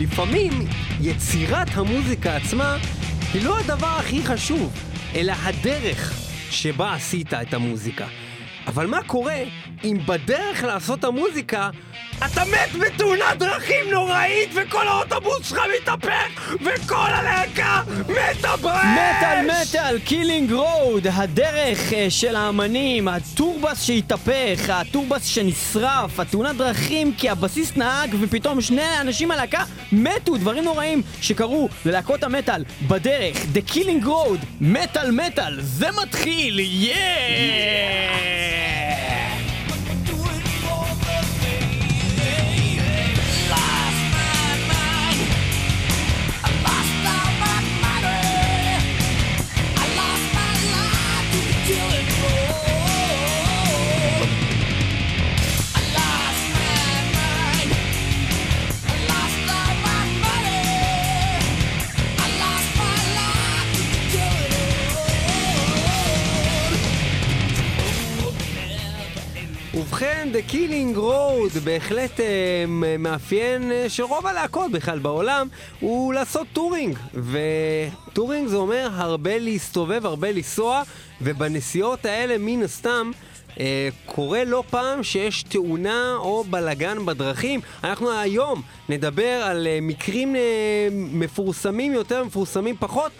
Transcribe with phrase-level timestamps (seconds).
[0.00, 0.52] לפעמים
[1.00, 2.76] יצירת המוזיקה עצמה
[3.34, 4.72] היא לא הדבר הכי חשוב,
[5.14, 6.12] אלא הדרך
[6.50, 8.06] שבה עשית את המוזיקה.
[8.66, 9.42] אבל מה קורה
[9.84, 11.70] אם בדרך לעשות המוזיקה
[12.26, 18.84] אתה מת בתאונת דרכים נוראית וכל האוטובוס שלך מתהפך וכל הלהקה מתהפך!
[18.92, 25.24] מטאל מטאל, Killing Road, הדרך אה, של האמנים, ה tour bus שהתהפך, ה tour bus
[25.24, 29.62] שנשרף, התאונת דרכים כי הבסיסט נהג ופתאום שני אנשים מהלהקה
[29.92, 38.59] מתו, דברים נוראים שקרו ללהקות המטאל בדרך, The Killing Road, מטאל מטאל, זה מתחיל, יאה!
[70.00, 72.64] ובכן, The Killing Road בהחלט אה,
[72.98, 75.48] מאפיין אה, של רוב הלהקות בכלל בעולם
[75.80, 80.82] הוא לעשות touring ו touring זה אומר הרבה להסתובב, הרבה לנסוע
[81.20, 83.10] ובנסיעות האלה מן הסתם
[83.60, 87.60] אה, קורה לא פעם שיש תאונה או בלגן בדרכים.
[87.84, 93.12] אנחנו היום נדבר על אה, מקרים אה, מפורסמים יותר, מפורסמים פחות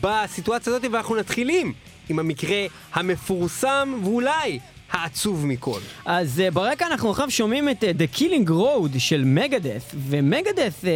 [0.00, 1.72] בסיטואציה הזאת ואנחנו נתחילים
[2.08, 4.58] עם המקרה המפורסם ואולי
[4.92, 5.80] העצוב מכל.
[6.04, 10.84] אז uh, ברקע אנחנו עכשיו שומעים את uh, The Killing Road של Megadeth, ו Megadeth
[10.84, 10.86] uh,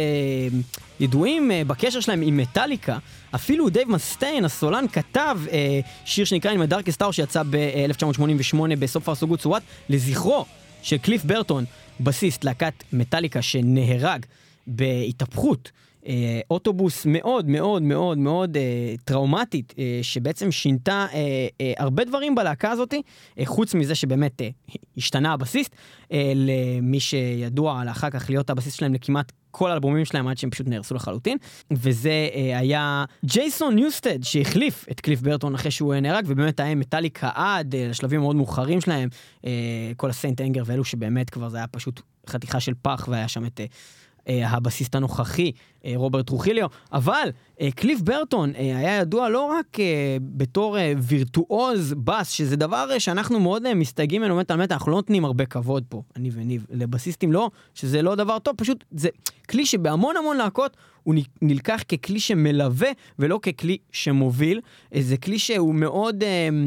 [0.99, 2.97] ידועים uh, בקשר שלהם עם מטאליקה.
[3.35, 5.51] אפילו דייב מסטיין, הסולן, כתב uh,
[6.05, 10.45] שיר שנקרא In My Darkest Hour שיצא ב-1988 בסוף הרסוגות סוואט, לזכרו
[10.81, 11.65] של קליף ברטון,
[11.99, 14.25] בסיסט להקת מטאליקה שנהרג
[14.67, 15.71] בהתהפכות.
[16.07, 22.35] אה, אוטובוס מאוד מאוד מאוד מאוד אה, טראומטית, אה, שבעצם שינתה אה, אה, הרבה דברים
[22.35, 22.93] בלהקה הזאת,
[23.39, 24.49] אה, חוץ מזה שבאמת אה,
[24.97, 25.75] השתנה הבסיסט,
[26.11, 30.67] אה, למי שידוע אחר כך להיות הבסיסט שלהם לכמעט כל האלבומים שלהם עד שהם פשוט
[30.67, 31.37] נהרסו לחלוטין,
[31.71, 36.75] וזה אה, היה ג'ייסון ניוסטד שהחליף את קליף ברטון אחרי שהוא אה, נהרג, ובאמת היה
[36.75, 39.09] מטאליקה עד אה, לשלבים מאוד מאוחרים שלהם,
[39.45, 39.51] אה,
[39.97, 40.41] כל ה St.
[40.41, 43.59] Anger ואלו שבאמת כבר זה היה פשוט חתיכה של פח והיה שם את...
[43.59, 43.65] אה,
[44.27, 45.51] הבסיסט הנוכחי,
[45.85, 47.29] אה, רוברט טרוחיליו, אבל
[47.61, 49.77] אה, קליף ברטון היה ידוע לא רק
[50.19, 55.25] בתור וירטואוז בס, שזה דבר שאנחנו מאוד מסתייגים ממנו מטה על מטה, אנחנו לא נותנים
[55.25, 59.09] הרבה כבוד פה, אני וניב, לבסיסטים לא, שזה לא דבר טוב, פשוט זה
[59.49, 62.89] כלי שבהמון המון להקות הוא נלקח ככלי שמלווה
[63.19, 64.61] ולא ככלי שמוביל.
[64.99, 66.23] זה כלי שהוא מאוד,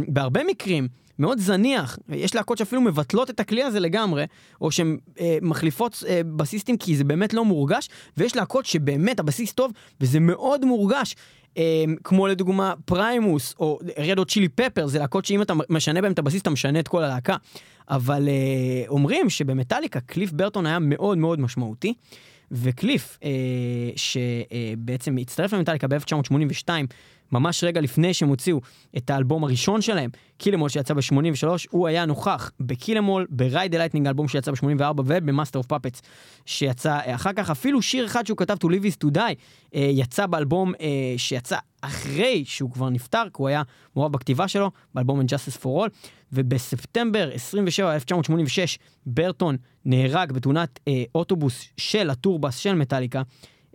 [0.08, 0.88] בהרבה מקרים,
[1.20, 4.24] מאוד זניח, יש להקות שאפילו מבטלות את הכלי הזה לגמרי,
[4.60, 9.52] או שהן אה, מחליפות אה, בסיסטים כי זה באמת לא מורגש, ויש להקות שבאמת הבסיס
[9.52, 11.16] טוב וזה מאוד מורגש.
[11.58, 16.12] אה, כמו לדוגמה Primus או Red Hot Chili Peppers, זה להקות שאם אתה משנה בהם
[16.12, 17.36] את הבסיסט אתה משנה את כל הלהקה.
[17.90, 21.94] אבל אה, אומרים שבמטאליקה קליף ברטון היה מאוד מאוד משמעותי.
[22.52, 23.30] וקליף, אה,
[23.96, 26.68] שבעצם הצטרף למטאליקה ב-1982,
[27.32, 28.60] ממש רגע לפני שהם הוציאו
[28.96, 34.06] את האלבום הראשון שלהם, Kill 'Em All שיצא ב-83, הוא היה נוכח בקילמול, ברייד לייטנינג,
[34.06, 36.00] אלבום שיצא ב-84, וב Master of Puppets
[36.46, 37.50] שיצא אחר כך.
[37.50, 39.34] אפילו שיר אחד שהוא כתב, To Live is to Die,
[39.74, 43.62] אה, יצא באלבום אה, שיצא אחרי שהוא כבר נפטר, כי הוא היה
[43.96, 45.88] מעורב בכתיבה שלו, באלבום Injustice for All,
[46.32, 53.22] ובספטמבר 27, 1986, ברטון נהרג בתאונת אה, אוטובוס של הטורבס של מטאליקה,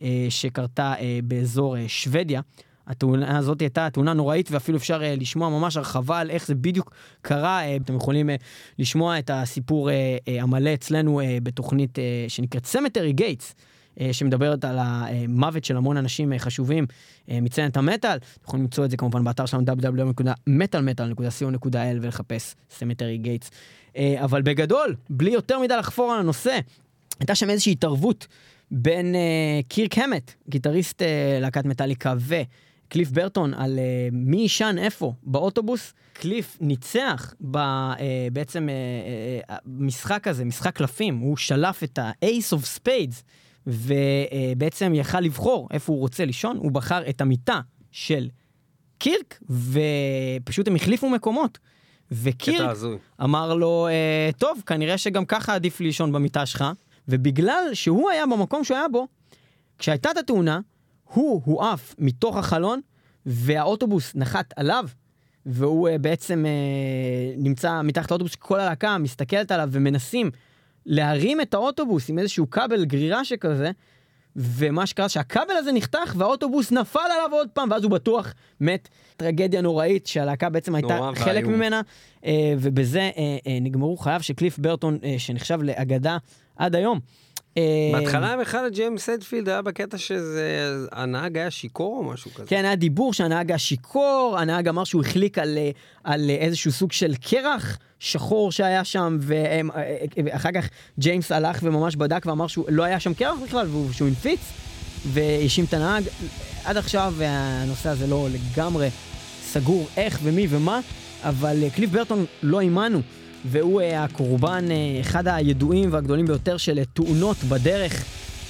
[0.01, 2.41] אה, שקרתה אה, באזור אה, שוודיה.
[2.87, 6.91] התאונה הזאת הייתה תאונה נוראית ואפילו אפשר uh, לשמוע ממש הרחבה על איך זה בדיוק
[7.21, 7.61] קרה.
[7.61, 8.33] Uh, אתם יכולים uh,
[8.79, 9.93] לשמוע את הסיפור uh, uh,
[10.41, 13.55] המלא אצלנו uh, בתוכנית uh, שנקראת Cemetery Gates.
[13.95, 16.89] uh, שמדברת על המוות של המון אנשים uh, חשובים uh,
[17.41, 18.17] מסצינת המטאל.
[18.17, 23.49] אתם יכולים למצוא את זה כמובן באתר שלנו www.metalmetal.co.il ולחפש Cemetery Gates.
[23.49, 23.53] Uh,
[24.23, 26.59] אבל בגדול, בלי יותר מדי לחפור על הנושא,
[27.19, 28.27] הייתה שם איזושהי התערבות
[28.71, 29.17] בין uh,
[29.67, 31.05] קירק המט, גיטריסט uh,
[31.41, 32.35] להקת מטאליקה, ו...
[32.89, 35.13] קליף ברטון על uh, מי יישן איפה?
[35.23, 35.93] באוטובוס.
[36.13, 37.99] קליף ניצח ב, uh,
[38.33, 38.69] בעצם
[39.47, 43.23] uh, uh, הזה, משחק קלפים, הוא שלף את ה-Ace of Spades,
[43.67, 47.59] ובעצם uh, יכל לבחור איפה הוא רוצה לישון, הוא בחר את המיטה
[47.91, 48.29] של
[48.97, 51.57] קירק, ופשוט הם החליפו מקומות.
[52.11, 52.77] וקירק
[53.23, 56.65] אמר לו, uh, טוב, כנראה שגם ככה עדיף לישון במיטה שלך,
[57.07, 59.07] ובגלל שהוא היה במקום שהוא היה בו,
[59.79, 60.59] כשהייתה את התאונה,
[61.13, 62.81] הוא הועף מתוך החלון,
[63.25, 64.85] והאוטובוס נחת עליו,
[65.45, 70.31] והוא uh, בעצם uh, נמצא מתחת לאוטובוס, כל הלהקה מסתכלת עליו ומנסים
[70.85, 73.71] להרים את האוטובוס עם איזשהו כבל גרירה שכזה,
[74.35, 78.89] ומה שקרה שהכבל הזה נחתך והאוטובוס נפל עליו עוד פעם, ואז הוא בטוח מת.
[79.17, 81.53] טרגדיה נוראית שהלהקה בעצם הייתה חלק ואיום.
[81.53, 81.81] ממנה,
[82.25, 86.17] אה, ובזה אה, אה, נגמרו חייו של קליף ברטון, אה, שנחשב לאגדה
[86.55, 86.99] עד היום.
[87.57, 90.75] אה, בהתחלה בכלל ג'יימס הדפילד היה בקטע שזה...
[90.91, 92.47] הנהג היה שיכור או משהו כזה.
[92.47, 95.69] כן, היה דיבור שהנהג היה שיכור, הנהג אמר שהוא החליק על, אה,
[96.03, 100.69] על אה, איזשהו סוג של קרח שחור שהיה שם, ואחר כך
[100.99, 104.39] ג'יימס הלך וממש בדק ואמר שהוא לא היה שם קרח בכלל, שהוא הנפיץ,
[105.13, 106.03] והאשים את הנהג.
[106.65, 108.89] עד עכשיו הנושא הזה לא לגמרי
[109.41, 110.79] סגור איך ומי ומה,
[111.23, 113.01] אבל קליף ברטון לא עימנו.
[113.51, 118.03] והוא אה, הקורבן, אה, אחד הידועים והגדולים ביותר של אה, תאונות בדרך,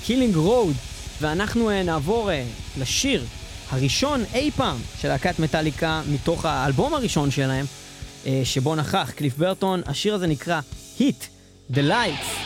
[0.06, 0.75] Killing Road,
[1.21, 2.30] ואנחנו נעבור
[2.80, 3.25] לשיר
[3.69, 7.65] הראשון אי פעם של להקת מטאליקה מתוך האלבום הראשון שלהם,
[8.44, 9.81] שבו נכח קליף ברטון.
[9.86, 10.59] השיר הזה נקרא
[11.00, 11.24] Hit
[11.71, 12.44] the Lights.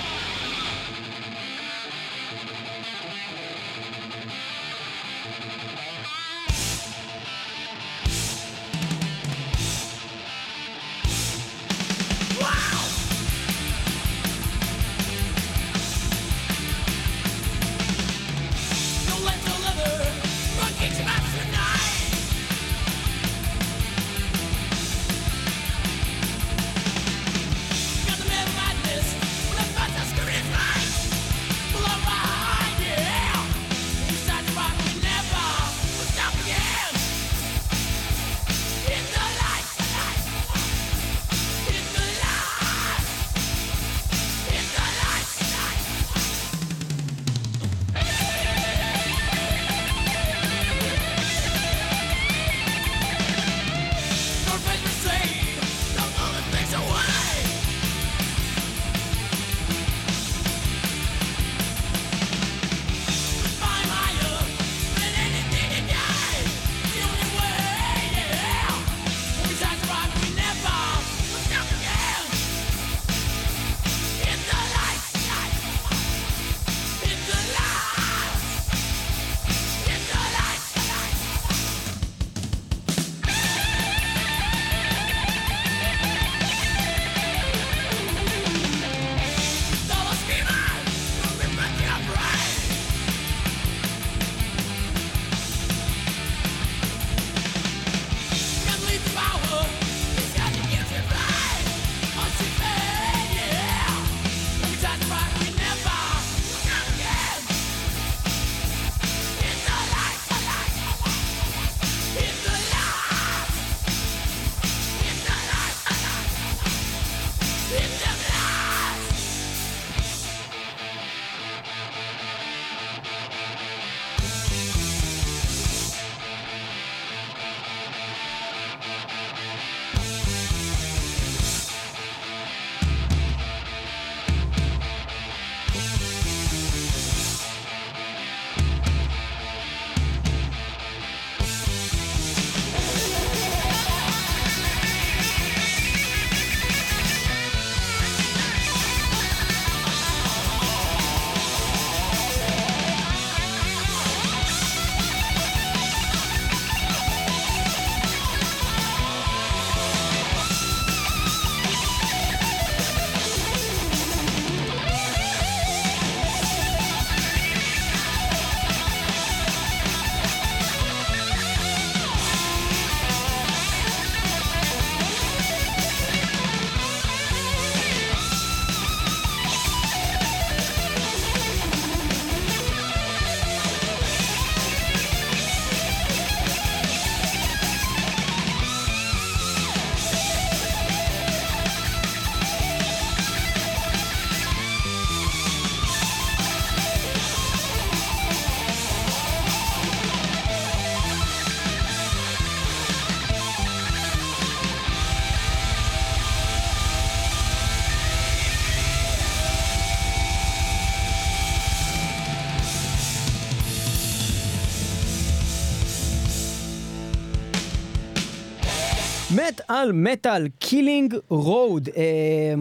[219.39, 221.89] מטאל מטאל, Killing Road.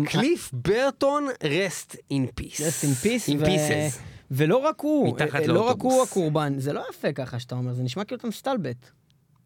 [0.07, 2.57] קליף ברטון, rest in peace.
[2.57, 3.29] Rest in peace.
[3.29, 4.01] In ו- pieces.
[4.31, 5.77] ולא רק הוא, מתחת אה, לא רק.
[5.81, 8.91] הוא הקורבן, זה לא יפה ככה שאתה אומר, זה נשמע כאילו אתה מסתלבט.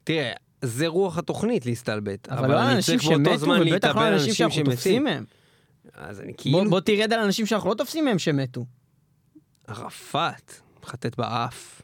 [0.04, 2.28] תראה, זה רוח התוכנית להסתלבט.
[2.28, 5.04] אבל לא על אני אנשים שמתו, ובטח לא אנשים שאנחנו תופסים.
[5.04, 5.24] מהם.
[5.94, 6.70] אז אני כאילו...
[6.70, 8.64] בוא תרד על אנשים שאנחנו לא תופסים מהם שמתו.
[9.66, 10.52] ערפאת.
[10.84, 11.82] חטט באף.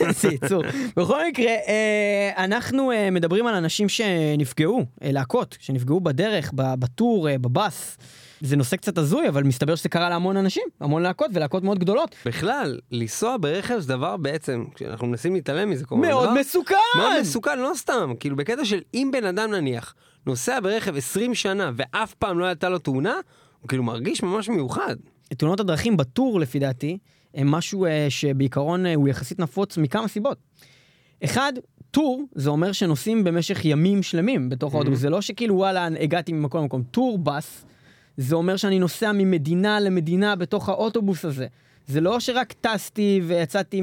[0.00, 0.62] איזה יצור.
[0.96, 7.98] בכל מקרה, אה, אנחנו אה, מדברים על אנשים שנפגעו, אה, להקות, שנפגעו בדרך, בטור, בבאס.
[8.40, 12.14] זה נושא קצת הזוי, אבל מסתבר שזה קרה להמון אנשים, המון להקות ולהקות מאוד גדולות.
[12.26, 16.08] בכלל, לנסוע ברכב זה דבר בעצם, כשאנחנו מנסים להתעלם מזה כמובן.
[16.08, 16.74] מאוד דבר מסוכן!
[16.96, 18.12] מאוד מסוכן, לא סתם.
[18.20, 19.94] כאילו, בקטע של אם בן אדם נניח
[20.26, 23.14] נוסע ברכב 20 שנה ואף פעם לא הייתה לו תאונה,
[23.60, 24.96] הוא כאילו מרגיש ממש מיוחד.
[25.36, 26.98] תאונות הדרכים ב tour, לפי דעתי,
[27.34, 30.38] הם משהו אה, שבעיקרון אה, הוא יחסית נפוץ מכמה סיבות.
[31.24, 31.52] אחד,
[31.90, 36.62] tour זה אומר שנוסעים במשך ימים שלמים בתוך האוטובוס, זה לא שכאילו וואלה הגעתי ממקום
[36.62, 36.82] למקום.
[36.82, 37.64] tour bus,
[38.16, 41.46] זה אומר שאני נוסע ממדינה למדינה בתוך האוטובוס הזה.
[41.86, 43.82] זה לא שרק טסתי ויצאתי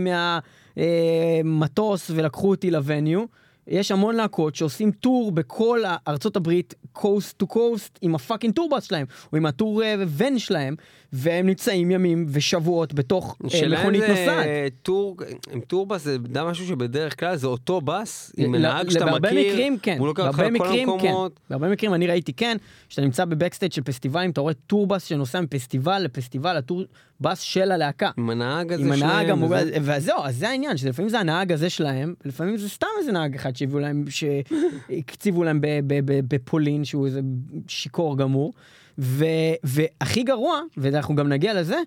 [0.78, 3.26] מהמטוס ולקחו אותי ל venue.
[3.68, 8.71] יש המון להקות שעושים tour בכל ארצות הברית, coast to coast, עם ה fucking tour
[8.71, 10.76] bus שלהם, או עם ה tour אה, ון שלהם,
[11.14, 14.48] והם נמצאים ימים ושבועות בתוך אה, מכונית זה נוסעת.
[14.82, 15.18] tour,
[15.52, 19.20] עם tour bus זה די משהו שבדרך כלל זה אותו bus, עם נהג שאתה מכיר,
[19.20, 21.40] בהרבה מקרים כן, הוא לוקח אותך לכל כן, המקומות.
[21.50, 22.58] בהרבה מקרים אני ראיתי כן,
[22.90, 27.09] כשאתה נמצא ב backstage של פסטיבלים, אתה רואה tour bus שנוסע מפסטיבל לפסטיבל, ה tour
[27.09, 28.10] bus של הלהקה.
[28.18, 29.44] עם הנהג הזה שלהם,
[29.82, 33.56] וזהו, אז זה העניין, שלפעמים זה הנהג הזה שלהם, לפעמים זה סתם איזה נהג אחד
[33.56, 35.60] שהביאו להם, שהקציבו להם
[36.08, 37.20] בפולין, שהוא איזה
[37.68, 38.54] שיכור גמור,
[38.98, 39.26] ו-
[39.64, 41.78] והכי גרוע, ואנחנו גם נגיע לזה,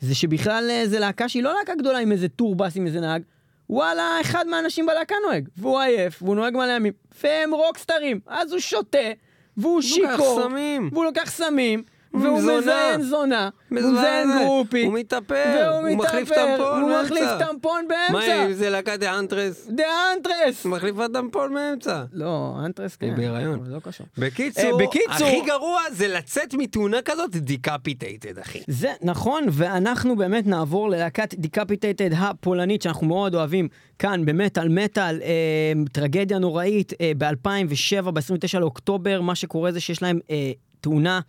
[0.00, 3.00] זה שבכלל אה, זה להקה שהיא לא להקה גדולה עם איזה tour bus עם איזה
[3.00, 3.22] נהג,
[3.70, 6.92] וואלה, אחד מהאנשים בלהקה נוהג, והוא עייף, והוא נוהג מלא ימים,
[7.24, 8.98] והם רוקסטרים, אז הוא שותה,
[9.56, 10.38] והוא שיכור.
[10.92, 11.82] והוא לוקח סמים,
[12.14, 12.38] והוא.
[12.58, 14.38] מזיין זונה, הוא מזיין זה.
[14.44, 17.02] גרופית, הוא מתאפר, הוא מחליף טמפון הוא באמצע.
[17.14, 18.46] מחליף טמפון מה באמצע.
[18.46, 19.66] אם זה להקת דה אנטרס?
[19.70, 19.84] דה
[20.16, 20.64] אנטרס!
[20.64, 22.04] הוא מחליפה טמפון באמצע.
[22.12, 23.06] לא, אנטרס כן.
[23.06, 23.60] היא בהיריון.
[23.66, 24.06] לא קשור.
[24.18, 28.58] בקיצור, אה, בקיצור- הכי גרוע זה לצאת מתאונה כזאת Decapitated, אחי.
[28.66, 35.32] זה נכון, ואנחנו באמת נעבור ללהקת Decapitated הפולנית שאנחנו מאוד אוהבים כאן במטאל מטאל, אה,
[35.92, 41.20] טרגדיה נוראית אה, ב-2007, ב-29 לאוקטובר, מה שקורה זה שיש להם אה, תאונה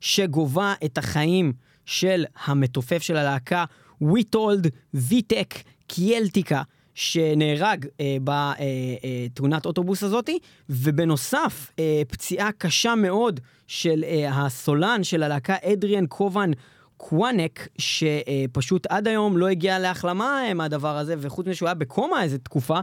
[0.00, 1.52] שגובה את החיים
[1.86, 3.64] של המתופף של הלהקה,
[4.00, 5.54] ויטולד ויטק
[5.86, 6.62] קיאלטיקה.
[6.98, 10.38] שנהרג אה, בתאונת אוטובוס הזאתי,
[10.70, 16.50] ובנוסף, אה, פציעה קשה מאוד של אה, הסולן של הלהקה אדריאן קובן
[16.98, 22.22] קוואנק, שפשוט עד היום לא הגיע להחלמה אה, מהדבר הזה, וחוץ מזה שהוא היה בקומה
[22.22, 22.78] איזה תקופה,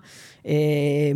[0.45, 0.53] אה,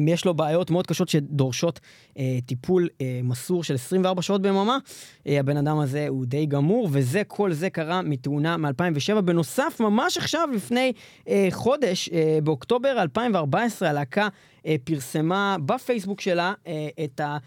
[0.07, 1.79] יש לו בעיות מאוד קשות שדורשות
[2.17, 2.87] אה, טיפול
[3.23, 4.77] מסור של 24 שעות ביממה.
[5.25, 9.21] הבן אדם הזה הוא די גמור, וזה, כל זה קרה מתאונה מ-2007.
[9.21, 10.93] בנוסף, ממש עכשיו, לפני
[11.51, 12.09] חודש,
[12.43, 14.27] באוקטובר 2014, הלהקה
[14.83, 16.53] פרסמה בפייסבוק שלה
[17.03, 17.37] את ה...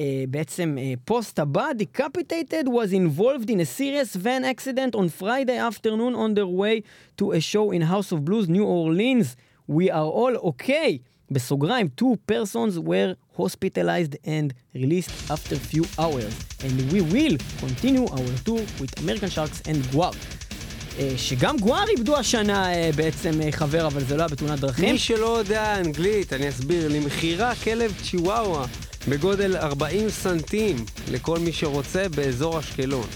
[0.00, 5.58] Uh, בעצם uh, פוסט הבא, Decapitated was involved in a serious van accident on Friday
[5.58, 6.80] afternoon on their way
[7.18, 9.36] to a show in House of Blues, New Orleans.
[9.68, 10.98] We are all okay.
[11.30, 16.32] בסוגריים, two persons were hospitalized and released after few hours.
[16.64, 19.80] And we will continue our tour with American Sharks and.
[19.94, 24.92] Uh, שגם GWAR איבדו השנה uh, בעצם uh, חבר, אבל זה לא היה בתאונת דרכים.
[24.92, 28.66] מי שלא יודע אנגלית, אני אסביר, למכירה כלב צ'יוואווה
[29.08, 30.76] בגודל 40 סנטים
[31.10, 33.06] לכל מי שרוצה באזור אשקלון.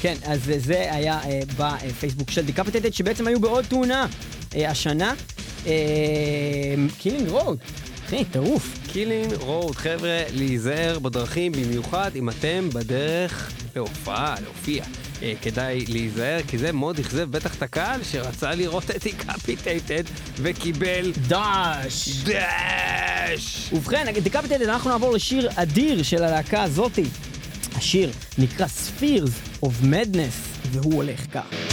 [0.00, 4.06] כן, אז אה, זה היה אה, בפייסבוק של Decapitated, שבעצם היו בעוד תאונה
[4.56, 5.14] אה, השנה.
[6.98, 7.58] Killing Road,
[8.06, 8.78] אחי, טירוף.
[8.92, 14.84] Killing Road, חבר'ה, להיזהר בדרכים, במיוחד אם אתם בדרך להופעה, להופיע.
[15.22, 20.02] אה, כדאי להיזהר, כי זה מאוד אכזב בטח את הקהל שרצה לראות את Decapitated
[20.36, 22.08] וקיבל דאש.
[22.24, 23.70] דאש!
[23.72, 27.04] ובכן, Decapitated, אנחנו נעבור לשיר אדיר של הלהקה הזאתי.
[27.76, 31.67] השיר נקרא Spheres of Madness, והוא הולך כך.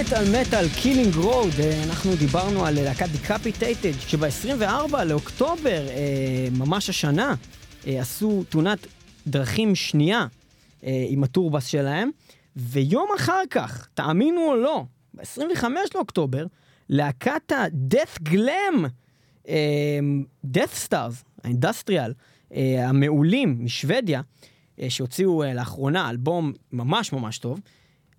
[0.00, 1.54] מטאל מטאל Killing Road,
[1.86, 7.34] אנחנו דיברנו על להקת Decapitated, שב-24 לאוקטובר, אה, ממש השנה,
[7.86, 8.86] אה, עשו תאונת
[9.26, 10.26] דרכים שנייה
[10.84, 12.10] אה, עם ה tour bus שלהם,
[12.56, 16.46] ויום אחר כך, תאמינו או לא, ב-25 לאוקטובר,
[16.88, 18.86] להקת ה-death glam,
[20.46, 22.12] Deathstars, ה industrial,
[22.78, 24.20] המעולים משוודיה,
[24.88, 27.60] שהוציאו לאחרונה אלבום ממש ממש טוב,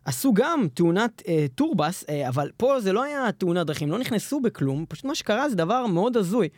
[0.08, 4.00] עשו גם תאונת אה, tour bus, אה, אבל פה זה לא היה תאונת דרכים, לא
[4.00, 6.50] נכנסו בכלום, פשוט מה שקרה זה דבר מאוד הזוי.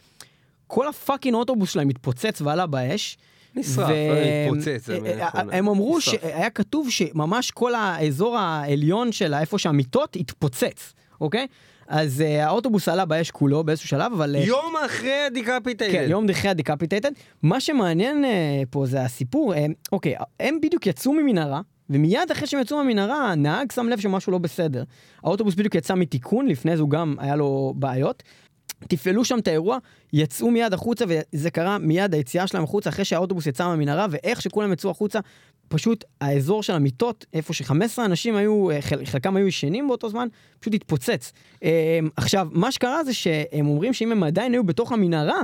[0.67, 3.17] כל ה fucking אוטובוס שלהם התפוצץ ועלה באש.
[3.55, 5.53] נשרף, ו- לא התפוצץ, אה, אה, נכון.
[5.53, 6.21] הם אמרו נשרף.
[6.21, 11.47] שהיה כתוב שממש כל האזור העליון של איפה שהמיטות התפוצץ, אוקיי?
[11.87, 14.35] אז אה, האוטובוס עלה באש כולו באיזשהו שלב, אבל...
[14.35, 15.93] אה, יום אחרי ה Decapitated.
[15.93, 17.11] כן, יום אחרי ה Decapitated.
[17.43, 22.61] מה שמעניין אה, פה זה הסיפור, אה, אוקיי, הם בדיוק יצאו ממנהרה, ומיד אחרי שהם
[22.61, 24.83] יצאו מהמנהרה, הנהג שם לב שמשהו לא בסדר.
[25.23, 28.23] האוטובוס בדיוק יצא מתיקון, לפני זה הוא גם היה לו בעיות.
[28.87, 29.77] תפעלו שם את האירוע,
[30.13, 34.73] יצאו מיד החוצה, וזה קרה מיד היציאה שלהם החוצה, אחרי שהאוטובוס יצא מהמנהרה, ואיך שכולם
[34.73, 35.19] יצאו החוצה,
[35.67, 37.73] פשוט האזור של המיטות, איפה ש-15
[38.05, 40.27] אנשים היו, אה, חל- חלקם היו ישנים באותו זמן,
[40.59, 41.31] פשוט התפוצץ.
[41.63, 45.41] אה, עכשיו, מה שקרה זה שהם אומרים שאם הם עדיין היו בתוך המנהרה,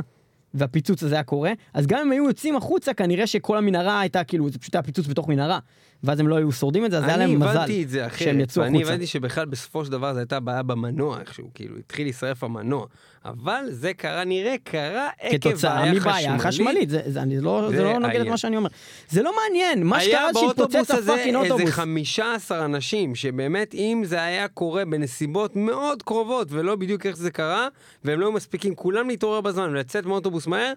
[0.55, 4.49] והפיצוץ הזה היה קורה, אז גם אם היו יוצאים החוצה, כנראה שכל המנהרה הייתה כאילו,
[4.49, 5.59] זה פשוט היה פיצוץ בתוך מנהרה,
[6.03, 8.39] ואז הם לא היו שורדים את זה, אז היה להם מזל אני את זה שהם
[8.39, 8.81] יצאו החוצה.
[8.81, 12.85] הבנתי שבכלל בסופו של דבר זו הייתה בעיה במנוע איכשהו, כאילו התחיל להישרף המנוע,
[13.25, 17.77] אבל זה קרה, נראה, קרה עקב כתוצאה בעיה מבעיה חשמלית, זה, זה, אני לא, זה
[17.77, 18.31] זה לא נוגד את היה.
[18.31, 18.69] מה שאני אומר.
[19.09, 21.73] זה לא מעניין, מה היה שקרה זה באוטובוס שהתפוצץ הזה הפאקינג איזה אוטובוס.
[21.73, 27.67] 15 אנשים, שבאמת אם זה היה קורה בנסיבות מאוד קרובות ולא בדיוק איך זה קרה,
[28.03, 30.73] והם לא היו מספיקים כולם להתעורר בזמן ולצאת מאוטובוס מהר,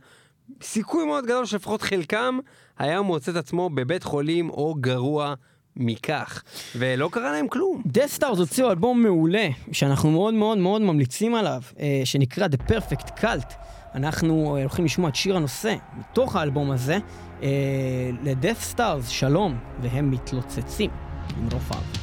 [0.62, 2.38] סיכוי מאוד גדול שלפחות חלקם
[2.78, 5.34] היה מוצא את עצמו בבית חולים או גרוע
[5.78, 6.42] מכך,
[6.76, 7.82] ולא קרה להם כלום.
[7.86, 13.54] Deathstars הוציאו אלבום מעולה, שאנחנו מאוד מאוד מאוד ממליצים עליו, אה, שנקרא The Perfect Cult.
[13.94, 16.98] אנחנו אה, הולכים לשמוע את שיר הנושא מתוך האלבום הזה,
[17.42, 17.48] אה,
[18.60, 20.90] סטארס, שלום, והם מתלוצצים
[21.38, 21.97] עם רופאב.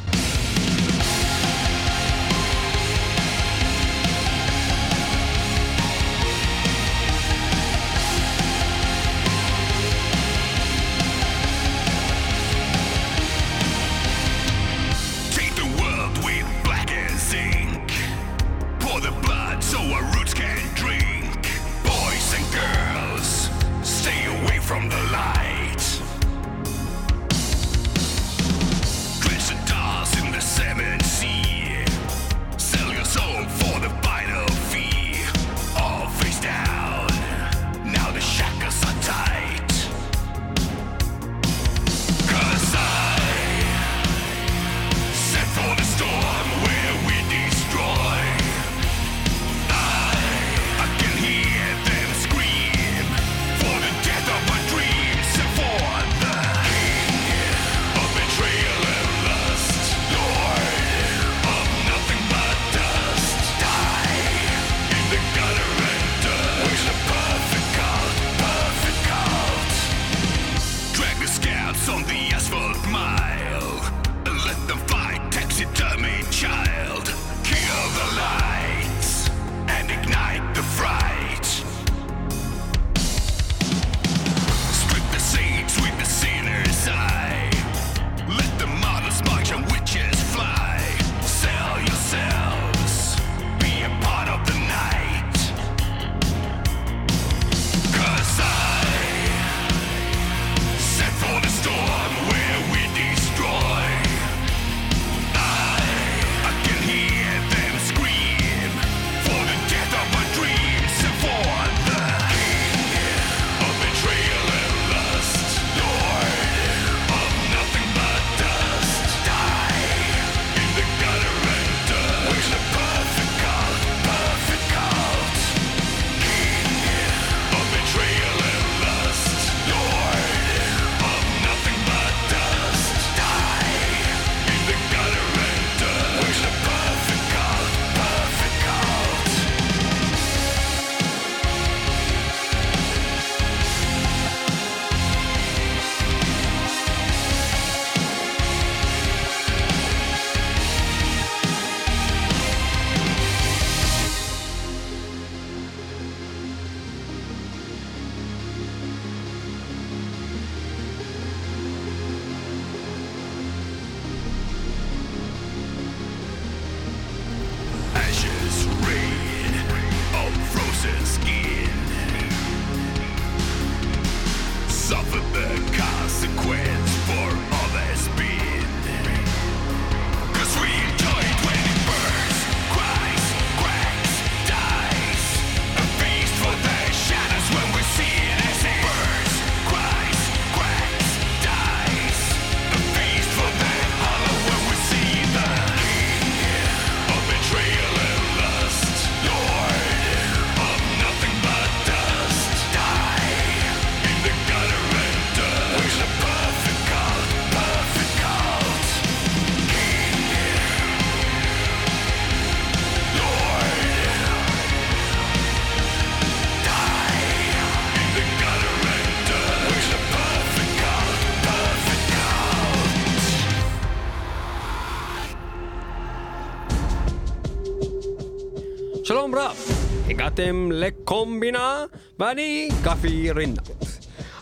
[230.16, 231.86] הגעתם לקומבינה,
[232.20, 233.70] ואני גפי רינת.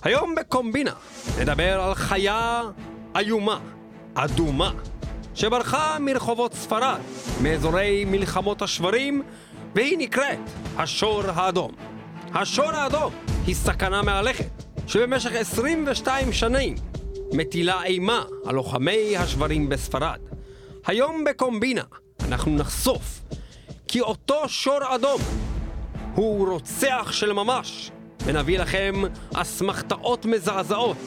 [0.03, 0.93] היום בקומבינה
[1.39, 2.61] נדבר על חיה
[3.17, 3.59] איומה,
[4.13, 4.71] אדומה,
[5.35, 6.99] שברחה מרחובות ספרד,
[7.41, 9.23] מאזורי מלחמות השברים,
[9.75, 10.39] והיא נקראת
[10.77, 11.71] השור האדום.
[12.33, 13.13] השור האדום
[13.47, 16.75] היא סכנה מהלכת, שבמשך 22 שנים
[17.31, 20.19] מטילה אימה על לוחמי השברים בספרד.
[20.85, 21.83] היום בקומבינה
[22.27, 23.21] אנחנו נחשוף
[23.87, 25.21] כי אותו שור אדום
[26.15, 27.91] הוא רוצח של ממש,
[28.25, 29.01] ונביא לכם
[29.33, 30.97] אסמכתאות מזעזעות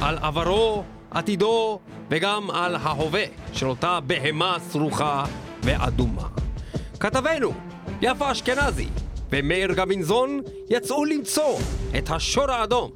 [0.00, 1.78] על עברו, עתידו
[2.10, 5.24] וגם על ההווה של אותה בהמה סרוחה
[5.62, 6.28] ואדומה.
[7.00, 7.52] כתבנו
[8.02, 8.88] יפה אשכנזי
[9.30, 10.40] ומאיר גבינזון
[10.70, 11.58] יצאו למצוא
[11.98, 12.90] את השור האדום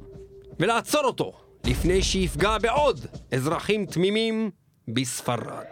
[0.59, 1.33] ולעצור אותו
[1.67, 4.51] לפני שיפגע בעוד אזרחים תמימים
[4.87, 5.65] בספרד.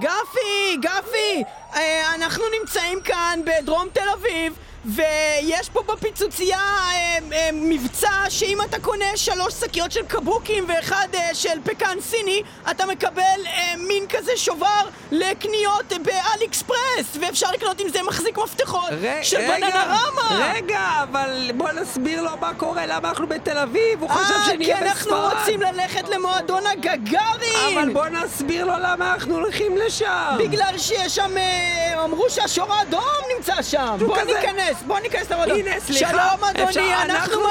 [0.00, 8.10] גפי, גפי, אה, אנחנו נמצאים כאן בדרום תל אביב ויש פה בפיצוצייה אה, אה, מבצע
[8.28, 13.74] שאם אתה קונה שלוש שקיות של קבוקים ואחד אה, של פקן סיני אתה מקבל אה,
[13.78, 14.66] מין כזה שובר
[15.12, 18.88] לקניות אה, באלי אקספרס ואפשר לקנות עם זה מחזיק מפתחות
[19.22, 24.34] של בננרמה רגע, אבל בוא נסביר לו מה קורה, למה אנחנו בתל אביב, הוא חושב
[24.34, 25.32] אה, כי שנהיה אנחנו בספרד.
[25.38, 30.36] רוצים ללכת למועדון הגגארין אבל בוא נסביר לו למה אנחנו הולכים לשם.
[30.38, 33.02] בגלל שיש שם, אה, אמרו שהשור האדום
[33.36, 33.96] נמצא שם.
[33.98, 34.24] בוא כזה.
[34.40, 35.58] ניכנס, בוא ניכנס למועדון.
[35.58, 37.42] הנה, סליחה, שלום אדוני, אנחנו.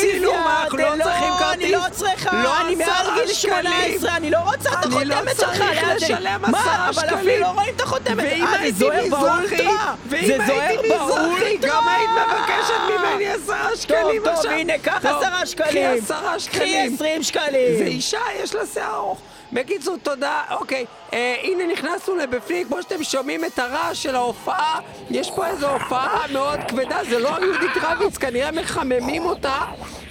[0.00, 1.62] צילום, אנחנו לא אתה צריכים כרטיס.
[1.62, 3.62] אני לא צריכה, לא אני מעל עשרה גיל שקלים.
[3.98, 5.48] 18, אני לא רוצה את אני לא החותמת שלך.
[5.48, 6.14] צריך ליד שלי.
[6.14, 7.18] לשלם מה, עשרה אבל שקלים.
[7.18, 8.16] אפילו לא רואים את החותמת.
[8.24, 9.68] ואם אה, הייתי מזרחי.
[10.06, 11.56] ואם הייתי מזרחי.
[11.60, 14.42] גם היית מבקשת ממני עשרה שקלים טוב, עכשיו.
[14.42, 16.02] טוב, הנה, קח טוב, עשרה קחי שקלים.
[16.04, 16.94] עשרה קחי שקלים.
[16.94, 17.78] 20 שקלים.
[17.78, 19.18] זה אישה, יש לה שיער ארוך.
[19.52, 20.42] בקיצור, תודה.
[20.50, 24.80] אוקיי, אה, הנה נכנסנו לבפנים, כמו שאתם שומעים את הרעש של ההופעה.
[25.10, 29.58] יש פה איזו הופעה מאוד כבדה, זה לא יהודית רביץ, כנראה מחממים אותה.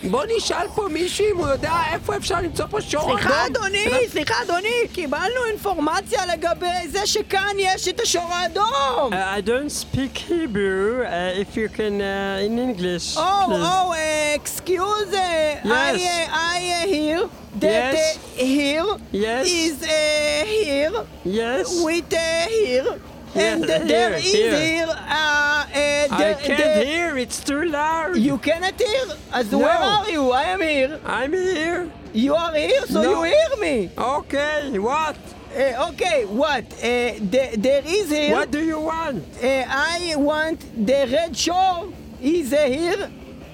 [0.04, 3.64] בוא נשאל פה מישהו אם הוא יודע איפה אפשר למצוא פה שור סליחה אדום.
[3.64, 9.14] אדוני, סליחה אדוני, קיבלנו אינפורמציה לגבי זה שכאן יש את השור האדום!
[9.14, 11.04] Uh, I don't speak Hebrew.
[11.04, 13.66] Uh, if you can uh, in English, Oh, please.
[13.66, 16.02] oh, uh, excuse, I, Yes.
[16.02, 17.20] uh, I uh, hear
[17.60, 18.18] that Yes.
[18.18, 19.48] uh, here Yes.
[19.48, 20.94] is uh, here
[21.26, 21.84] Yes.
[21.84, 23.00] with uh, here.
[23.34, 24.58] And Yeah, there here, is here.
[24.58, 27.18] here, uh, uh, I can't there- hear.
[27.18, 28.18] It's too loud.
[28.18, 29.06] You cannot hear?
[29.32, 29.60] As No.
[29.60, 30.32] where are you?
[30.32, 31.00] I am here.
[31.06, 31.90] I'm here.
[32.14, 33.10] You are here, so No.
[33.24, 33.90] you hear me.
[33.98, 34.78] Okay.
[34.80, 35.16] What?
[35.56, 36.66] Uh, okay, what?
[36.74, 36.88] Uh,
[37.34, 38.32] there, there is here.
[38.36, 39.24] What do you want?
[39.42, 41.88] Uh, I want the red shore.
[42.22, 43.10] Is here?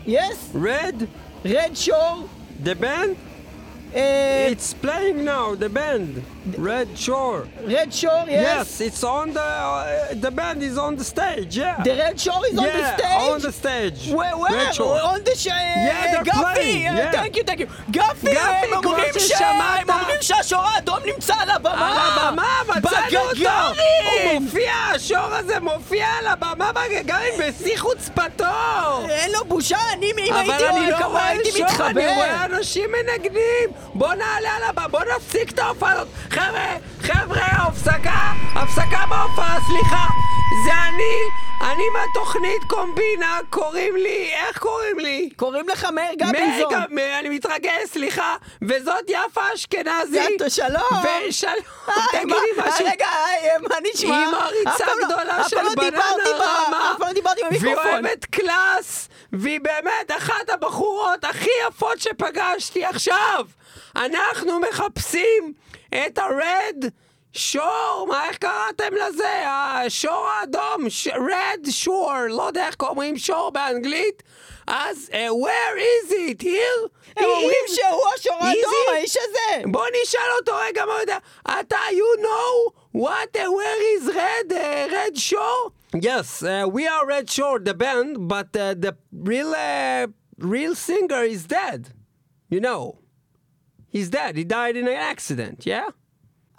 [0.05, 1.07] Yes, Red.
[1.43, 2.25] red shore.
[2.63, 3.15] The band.
[3.97, 5.55] Uh, It's playing now.
[5.55, 6.21] The band.
[6.57, 7.47] Red Shore.
[7.65, 8.23] red shore.
[8.27, 8.43] Yes.
[8.47, 9.41] Yes, it's on the.
[9.41, 11.57] Uh, the band is on the stage.
[11.57, 11.81] Yeah.
[11.83, 13.29] The red shore is on the yeah, stage.
[13.33, 13.99] on the stage.
[14.17, 14.35] Where?
[14.37, 14.53] Where?
[14.53, 14.99] Red Shore.
[15.11, 17.11] On the sh- Yeah, they're גפי, playing, uh, yeah.
[17.11, 17.67] thank you, thank you.
[17.91, 19.89] גפי, גפי, הם כמו אומרים ש- ששמעת.
[19.89, 21.91] הם אומרים שהשור האדום נמצא על הבמה.
[21.91, 23.79] על הבמה, מצאנו אותו!
[24.31, 28.45] הוא מופיע, השור הזה מופיע על הבמה בגגארין בשיא חוצפתו!
[29.09, 32.15] אין לו בושה, אני אם הייתי אני רואה לא כמה רואה הייתי שור, אני.
[32.15, 33.69] רואה אנשים מנגנים!
[33.93, 36.07] בוא נעלה על הבמה, בוא נפסיק את ההופעה הזאת!
[36.39, 38.19] חבר'ה, חבר'ה, הפסקה,
[38.55, 40.05] הפסקה בהופעה, סליחה!
[40.65, 41.13] זה אני,
[41.71, 45.29] אני מהתוכנית קומבינה, קוראים לי, איך קוראים לי?
[45.35, 46.67] קוראים לך מאיר גביזון.
[46.69, 50.19] מגה, מ- אני מתרגש, סליחה, וזאת יפה אשכנזי.
[50.39, 51.01] זה- שלום.
[51.29, 51.53] ושלום,
[51.87, 52.85] היי, תגידי משהו.
[52.85, 54.25] רגע, היי, מה נשמע?
[54.31, 56.01] מעריצה פעם לא- גדולה של לא בננה
[56.35, 56.91] רמה.
[56.91, 57.91] אף פעם לא דיברתי והיא במיקרופון.
[58.05, 63.45] אוהבת קלאס, והיא באמת אחת הבחורות הכי יפות שפגשתי עכשיו.
[63.95, 65.53] אנחנו מחפשים
[65.95, 66.85] את הרד
[67.33, 69.43] שור, מה, איך קראתם לזה?
[69.47, 74.23] השור האדום, ש- רד שור, לא יודע איך קוראים שור באנגלית.
[74.67, 76.43] אז, uh, where is it?
[76.43, 76.87] here?
[77.17, 78.73] הם אומרים שהוא השור האדום?
[78.93, 79.61] האיש הזה.
[79.65, 81.17] בוא נשאל אותו רגע מה הוא יודע.
[81.59, 85.76] אתה, you know what, uh, where is Red, uh, Red Shore?
[85.93, 91.23] Yes, uh, we are Red Shore, the band, but uh, the real, uh, real singer
[91.23, 91.93] is dead.
[92.49, 92.99] You know.
[93.89, 95.89] He's dead, he died in an accident, yeah?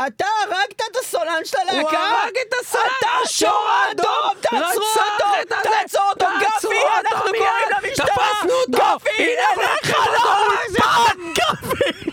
[0.07, 1.79] אתה הרגת את הסולן של הלהקה?
[1.79, 4.07] הוא הרג את הסולן, אתה השור האדום!
[4.41, 5.05] תעצרו רצח
[5.43, 5.57] אותו!
[5.63, 6.27] תעצור אותו!
[6.41, 7.25] תעצרו גפי, אנחנו.
[7.25, 8.07] קוראים למשטרה!
[8.07, 8.79] תפסנו אותו!
[8.79, 9.97] גפי, הנה, הנה לך!
[10.77, 12.08] לא- גפי!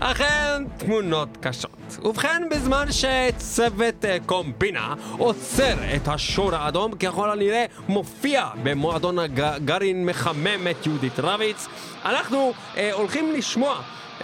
[0.00, 1.98] אכן, תמונות קשות.
[2.02, 10.68] ובכן, בזמן שצוות אה, קומבינה עוצר את השור האדום, ככל הנראה מופיע במועדון הגרעין מחמם
[10.70, 11.66] את יהודית רביץ,
[12.04, 13.80] אנחנו אה, הולכים לשמוע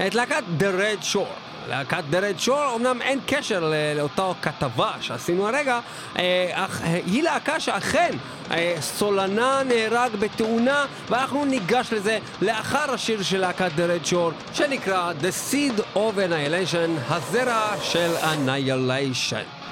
[0.06, 1.51] את להקת The Red Shore.
[1.68, 5.80] להקת דרד שור, אמנם אין קשר לאותה כתבה שעשינו הרגע,
[6.18, 8.10] אה, אך אה, היא להקה שאכן
[8.50, 15.52] אה, סולנה נהרג בתאונה, ואנחנו ניגש לזה לאחר השיר של להקת דרד שור, שנקרא The
[15.52, 19.62] Seed of Annihilation, הזרע של Annihilation.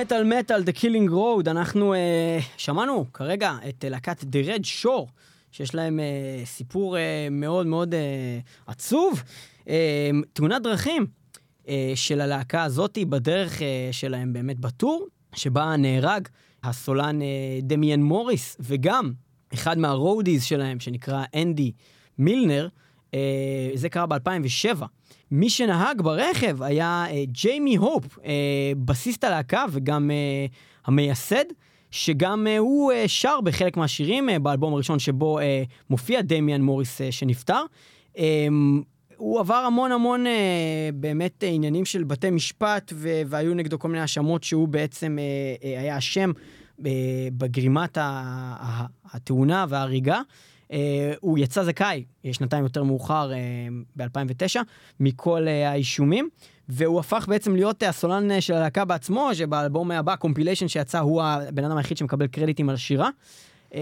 [0.00, 5.10] מטאל מטאל, The Killing Road, אנחנו אה, שמענו כרגע את אה, להקת The Red Shore,
[5.52, 8.00] שיש להם אה, סיפור אה, מאוד מאוד אה,
[8.66, 9.22] עצוב.
[9.68, 11.06] אה, תאונת דרכים
[11.68, 16.28] אה, של הלהקה הזאתי בדרך אה, שלהם באמת בטור, שבה נהרג
[16.62, 17.26] הסולן אה,
[17.62, 19.12] דמיאן מוריס, וגם
[19.54, 21.72] אחד מהרודיז שלהם, שנקרא אנדי
[22.18, 22.68] מילנר,
[23.14, 24.82] אה, זה קרה ב-2007.
[25.36, 30.46] מי שנהג ברכב היה אה, ג'יימי הופ, אה, בסיסט הלהקה וגם אה,
[30.86, 31.44] המייסד,
[31.90, 37.00] שגם אה, הוא אה, שר בחלק מהשירים אה, באלבום הראשון שבו אה, מופיע דמיאן מוריס
[37.00, 37.62] אה, שנפטר.
[38.18, 38.46] אה,
[39.16, 43.88] הוא עבר המון המון אה, באמת אה, עניינים של בתי משפט, ו- והיו נגדו כל
[43.88, 45.24] מיני האשמות שהוא בעצם אה,
[45.68, 46.32] אה, היה אשם
[46.86, 46.90] אה,
[47.32, 47.98] בגרימת
[49.12, 50.20] התאונה וההריגה.
[50.72, 53.38] אה, הוא יצא זכאי שנתיים יותר מאוחר, אה,
[53.96, 54.60] ב-2009,
[55.00, 56.28] מכל אה, האישומים,
[56.68, 61.22] והוא הפך בעצם להיות אה, הסולן אה, של הלהקה בעצמו, שבאלבום הבא, קומפיליישן שיצא, הוא
[61.22, 63.08] הבן אדם היחיד שמקבל קרדיטים על השירה.
[63.74, 63.80] אה,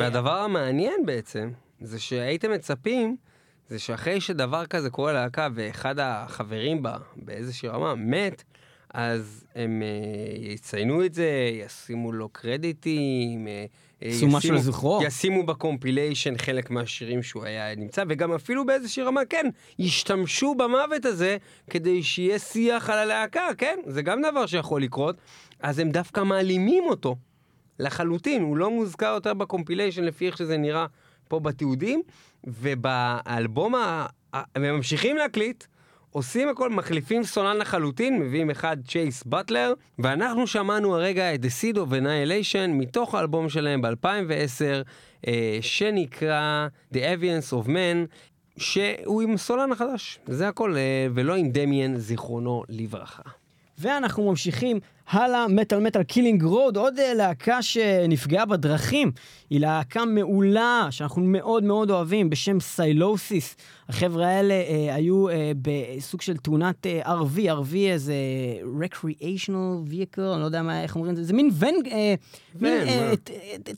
[0.00, 1.50] והדבר המעניין בעצם,
[1.80, 3.16] זה שהייתם מצפים,
[3.68, 8.42] זה שאחרי שדבר כזה קורה ללהקה ואחד החברים בה באיזושהי רמה מת,
[8.94, 13.64] אז הם אה, יציינו את זה, ישימו לו קרדיטים, אה,
[14.02, 15.00] אה, יעשו משהו לזכרו.
[15.04, 19.46] ישימו ב compilation חלק מהשירים שהוא היה נמצא, וגם אפילו באיזושהי רמה, כן,
[19.78, 21.36] ישתמשו במוות הזה
[21.70, 23.78] כדי שיהיה שיח על הלהקה, כן?
[23.86, 25.16] זה גם דבר שיכול לקרות.
[25.60, 27.16] אז הם דווקא מעלימים אותו
[27.78, 30.86] לחלוטין, הוא לא מוזכר יותר ב compilation לפי איך שזה נראה
[31.28, 32.02] פה בתיעודים,
[32.44, 33.74] ובאלבום.
[33.74, 35.64] ה- הם ממשיכים להקליט,
[36.14, 41.76] עושים הכל, מחליפים סולן לחלוטין, מביאים אחד צ'ייס באטלר, ואנחנו שמענו הרגע את The Seed
[41.76, 44.84] of Annihilation מתוך האלבום שלהם ב-2010,
[45.26, 48.06] אה, שנקרא The Aviance of Man,
[48.56, 53.22] שהוא עם סולן החדש, זה הכל, אה, ולא עם דמיאן, זיכרונו לברכה.
[53.78, 59.12] ואנחנו ממשיכים הלאה, מטאל מטאל Killing Road, עוד אה, להקה שנפגעה בדרכים.
[59.50, 63.56] היא להקה מעולה, שאנחנו מאוד מאוד אוהבים, בשם Sylosis.
[63.88, 68.14] החבר'ה האלה אה, היו אה, בסוג של תאונת אה, RV, RV איזה
[68.80, 72.14] recreational vehicle, אני לא יודע מה, איך אומרים את זה, זה מין ון, אה,
[72.60, 73.12] מין אה,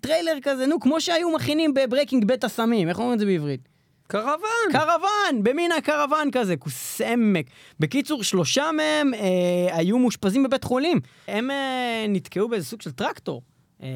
[0.00, 3.26] טריילר כזה, נו, כמו שהיו מכינים ב Breaking Bad את הסמים, איך אומרים את זה
[3.26, 3.75] בעברית?
[4.06, 4.72] קרוון!
[4.72, 7.46] קרוון, במין הקרוון כזה, כוס עמק.
[7.80, 11.00] בקיצור, שלושה מהם אה, היו מאושפזים בבית חולים.
[11.28, 13.42] הם אה, נתקעו באיזה סוג של טרקטור.
[13.82, 13.88] אה,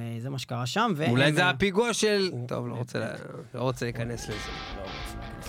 [0.00, 0.92] אה, זה מה שקרה שם.
[0.96, 2.30] והם, אולי זה אה, הפיגוע של...
[2.48, 2.98] טוב, לא רוצה,
[3.54, 4.34] לא רוצה להיכנס לזה.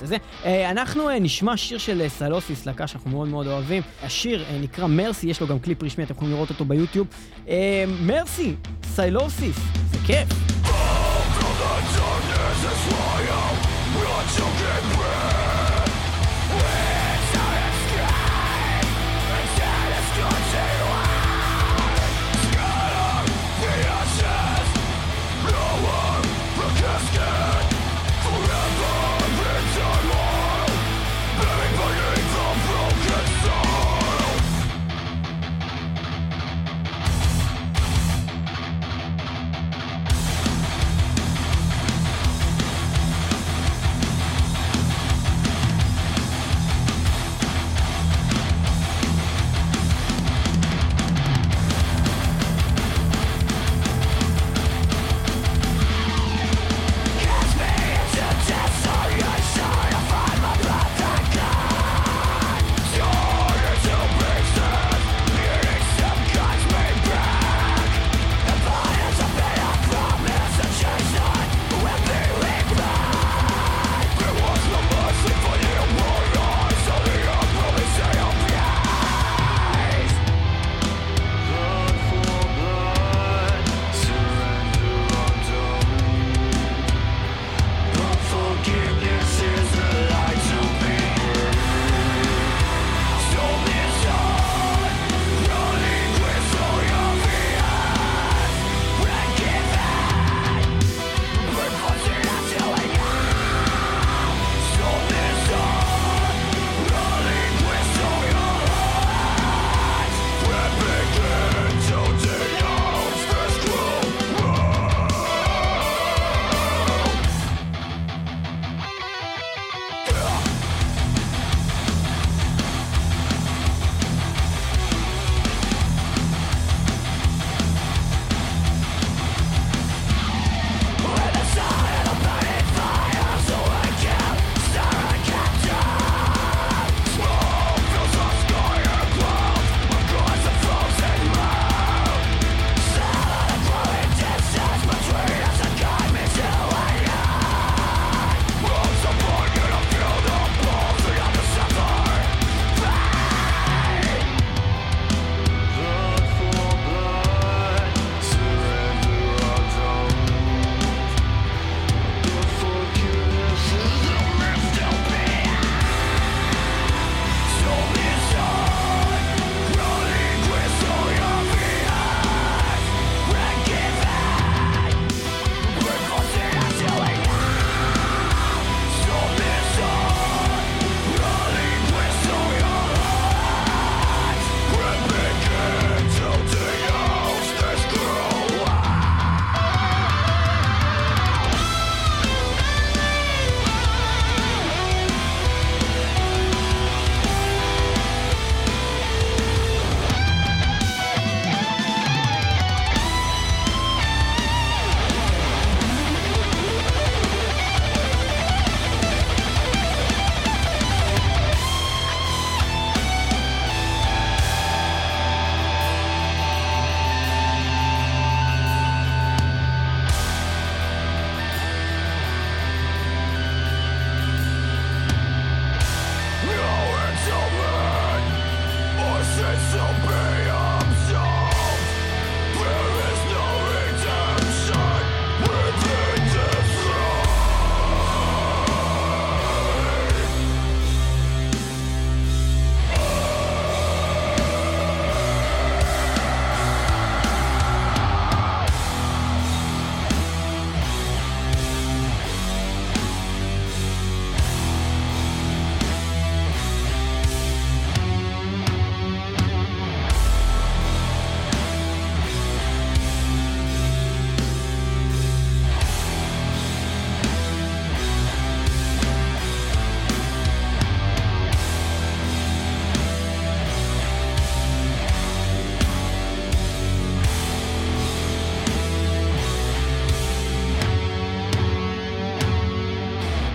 [0.04, 0.18] לזה.
[0.46, 3.84] אה, אנחנו אה, נשמע שיר של אה, סלוסיס, להקה שאנחנו מאוד מאוד אוהבים.
[4.04, 7.08] השיר אה, נקרא מרסי, יש לו גם קליפ רשמי, אתם יכולים לראות אותו ביוטיוב.
[7.48, 9.58] אה, מרסי, סלוסיס,
[9.92, 10.28] זה כיף.
[14.12, 15.31] not to get back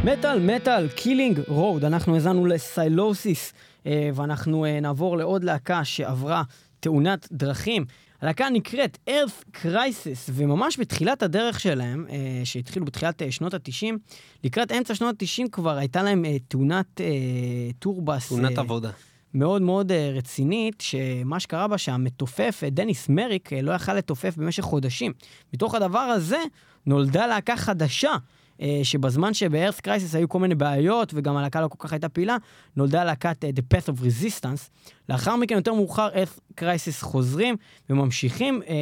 [0.06, 3.52] מטאל, מטאל, Killing Road, אנחנו האזנו ל Sylosis,
[3.86, 6.42] אה, ואנחנו אה, נעבור לעוד להקה שעברה
[6.80, 7.84] תאונת דרכים.
[8.20, 13.94] הלהקה נקראת Earth Crisis, וממש בתחילת הדרך שלהם, אה, שהתחילו בתחילת שנות ה-90,
[14.44, 17.00] לקראת אמצע שנות ה-90 כבר הייתה להם תאונת
[17.78, 18.28] tour bus.
[18.28, 18.90] תאונת עבודה.
[19.34, 25.12] מאוד מאוד רצינית, שמה שקרה בה שהמתופף, דניס מריק, לא יכל לתופף במשך חודשים.
[25.54, 26.38] מתוך הדבר הזה
[26.86, 28.12] נולדה להקה חדשה,
[28.82, 32.36] שבזמן שבארת' קרייסיס היו כל מיני בעיות, וגם הלהקה לא כל כך הייתה פעילה,
[32.76, 34.70] נולדה להקת אה, The Path of Resistance.
[35.08, 37.56] לאחר מכן, יותר מאוחר, ארת' קרייסיס חוזרים
[37.90, 38.74] וממשיכים, אה,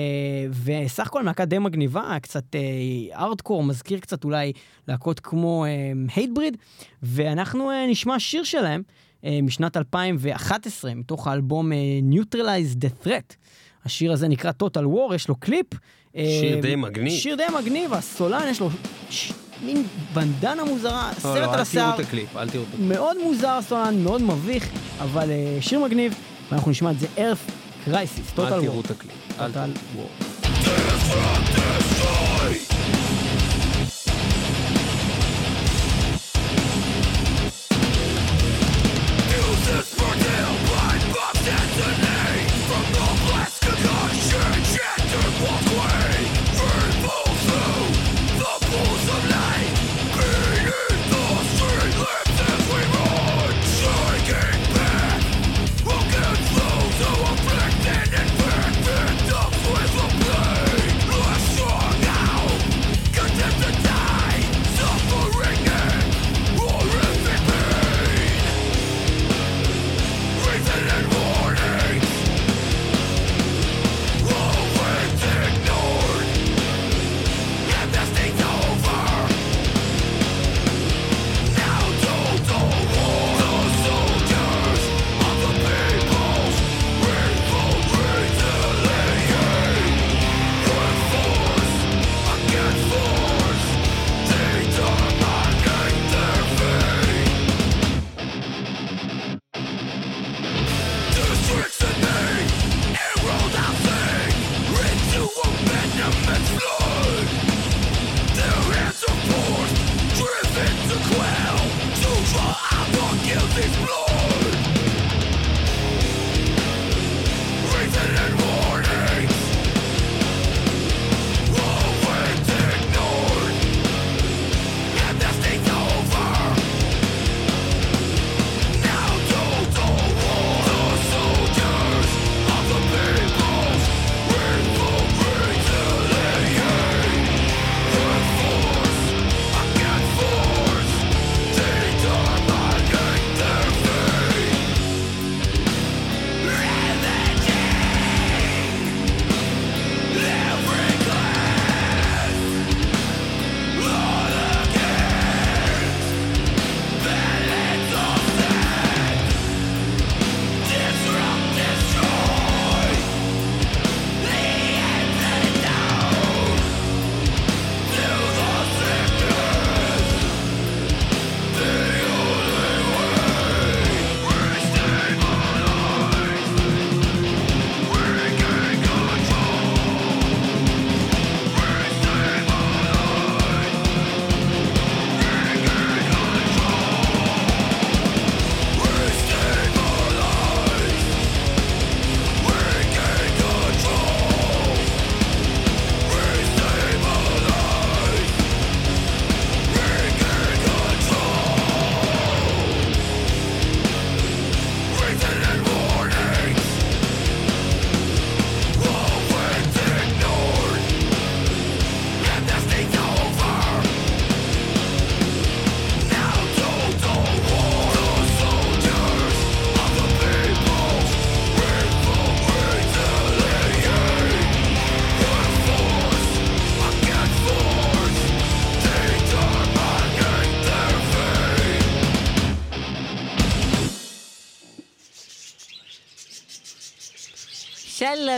[0.65, 2.45] וסך הכל להקה די מגניבה, קצת
[3.15, 4.53] ארדקור, מזכיר קצת אולי
[4.89, 5.65] להקות כמו
[6.15, 6.57] הייטבריד,
[7.03, 8.83] ואנחנו אה, נשמע שיר שלהם.
[9.25, 11.79] אה, משנת 2011, מתוך האלבום אה,
[12.11, 13.35] Neutralize the Threat.
[13.85, 15.67] השיר הזה נקרא Total War, יש לו קליפ.
[16.17, 17.13] אה, שיר די מגניב.
[17.13, 18.71] שיר די מגניב, הסולן יש לו
[19.11, 19.33] ש...
[19.63, 19.83] מין
[20.15, 21.95] בנדנה מוזרה, לא, סרט לא, על אל תראו השיער.
[21.95, 22.89] את הקליפ, אל תראו את הקליפ.
[22.89, 24.69] מאוד מוזר הסולן, מאוד מביך,
[25.01, 26.15] אבל אה, שיר מגניב,
[26.51, 27.51] ואנחנו נשמע את זה Earth
[27.89, 28.81] Crisis, Total אל תראו.
[28.81, 29.13] את הקליפ.
[29.41, 30.07] אל תראו.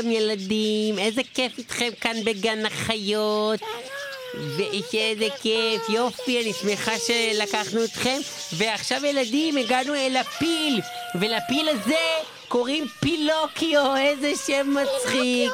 [0.00, 3.60] שלום ילדים, איזה כיף איתכם כאן בגן החיות.
[4.34, 8.18] ואיזה כיף, יופי, אני שמחה שלקחנו אתכם.
[8.52, 10.80] ועכשיו ילדים, הגענו אל הפיל,
[11.20, 11.94] ולפיל הזה
[12.48, 15.52] קוראים פילוקיו, איזה שם מצחיק.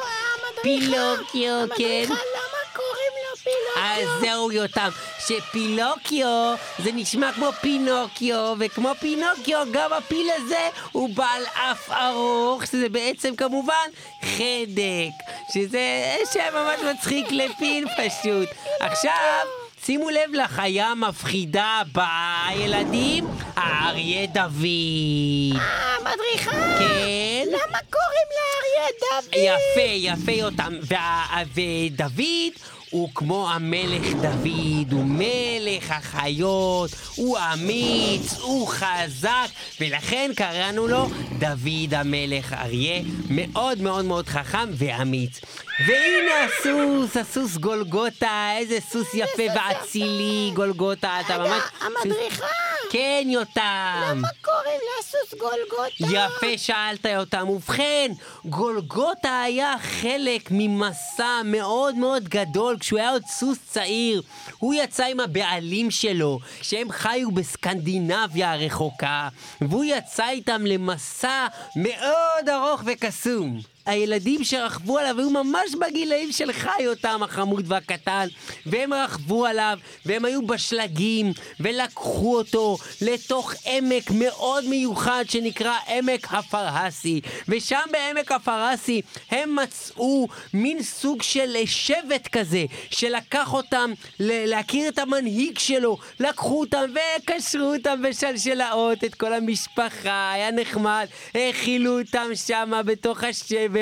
[0.61, 2.05] פילוקיו, כן.
[2.05, 3.83] למה קוראים לו פילוקיו?
[3.83, 4.89] אז זהו יותם,
[5.27, 10.59] שפינוקיו זה נשמע כמו פינוקיו, וכמו פינוקיו גם הפיל הזה
[10.91, 13.87] הוא בעל אף ארוך, שזה בעצם כמובן
[14.21, 15.13] חדק,
[15.53, 15.79] שזה
[16.33, 18.49] שם ממש מצחיק לפיל פשוט.
[18.79, 19.11] עכשיו...
[19.85, 24.65] שימו לב לחיה המפחידה הבאה, ילדים, האריה דוד.
[25.59, 26.51] המדריכה!
[26.51, 27.45] כן?
[27.47, 29.33] למה קוראים לאריה דוד?
[29.33, 30.73] יפה, יפה יותם.
[30.87, 32.53] וה- ודוד
[32.93, 39.47] הוא כמו המלך דוד, הוא מלך החיות, הוא אמיץ, הוא חזק,
[39.81, 45.41] ולכן קראנו לו דוד המלך אריה, מאוד מאוד מאוד חכם ואמיץ.
[45.79, 51.63] והנה הסוס, הסוס גולגוטה, איזה סוס יפה ואצילי, גולגוטה, אתה ממש...
[51.81, 52.45] המדריכה!
[52.89, 53.61] כן, יותם.
[54.11, 55.93] למה קוראים לסוס גולגוטה?
[55.99, 57.49] יפה שאלת אותם.
[57.49, 58.11] ובכן,
[58.45, 64.21] גולגוטה היה חלק ממסע מאוד מאוד גדול כשהוא היה עוד סוס צעיר.
[64.59, 69.27] הוא יצא עם הבעלים שלו, שהם חיו בסקנדינביה הרחוקה,
[69.61, 73.72] והוא יצא איתם למסע מאוד ארוך וקסום.
[73.85, 78.27] הילדים שרכבו עליו היו ממש בגילאים שלך, יותם החמוד והקטן,
[78.65, 87.21] והם רכבו עליו, והם היו בשלגים, ולקחו אותו לתוך עמק מאוד מיוחד שנקרא עמק הפרהסי.
[87.47, 94.99] ושם בעמק הפרהסי הם מצאו מין סוג של שבט כזה, שלקח אותם ל- להכיר את
[94.99, 96.85] המנהיג שלו, לקחו אותם
[97.19, 103.72] וקשרו אותם בשלשלאות, את כל המשפחה, היה נחמד, האכילו אותם שמה בתוך השבט,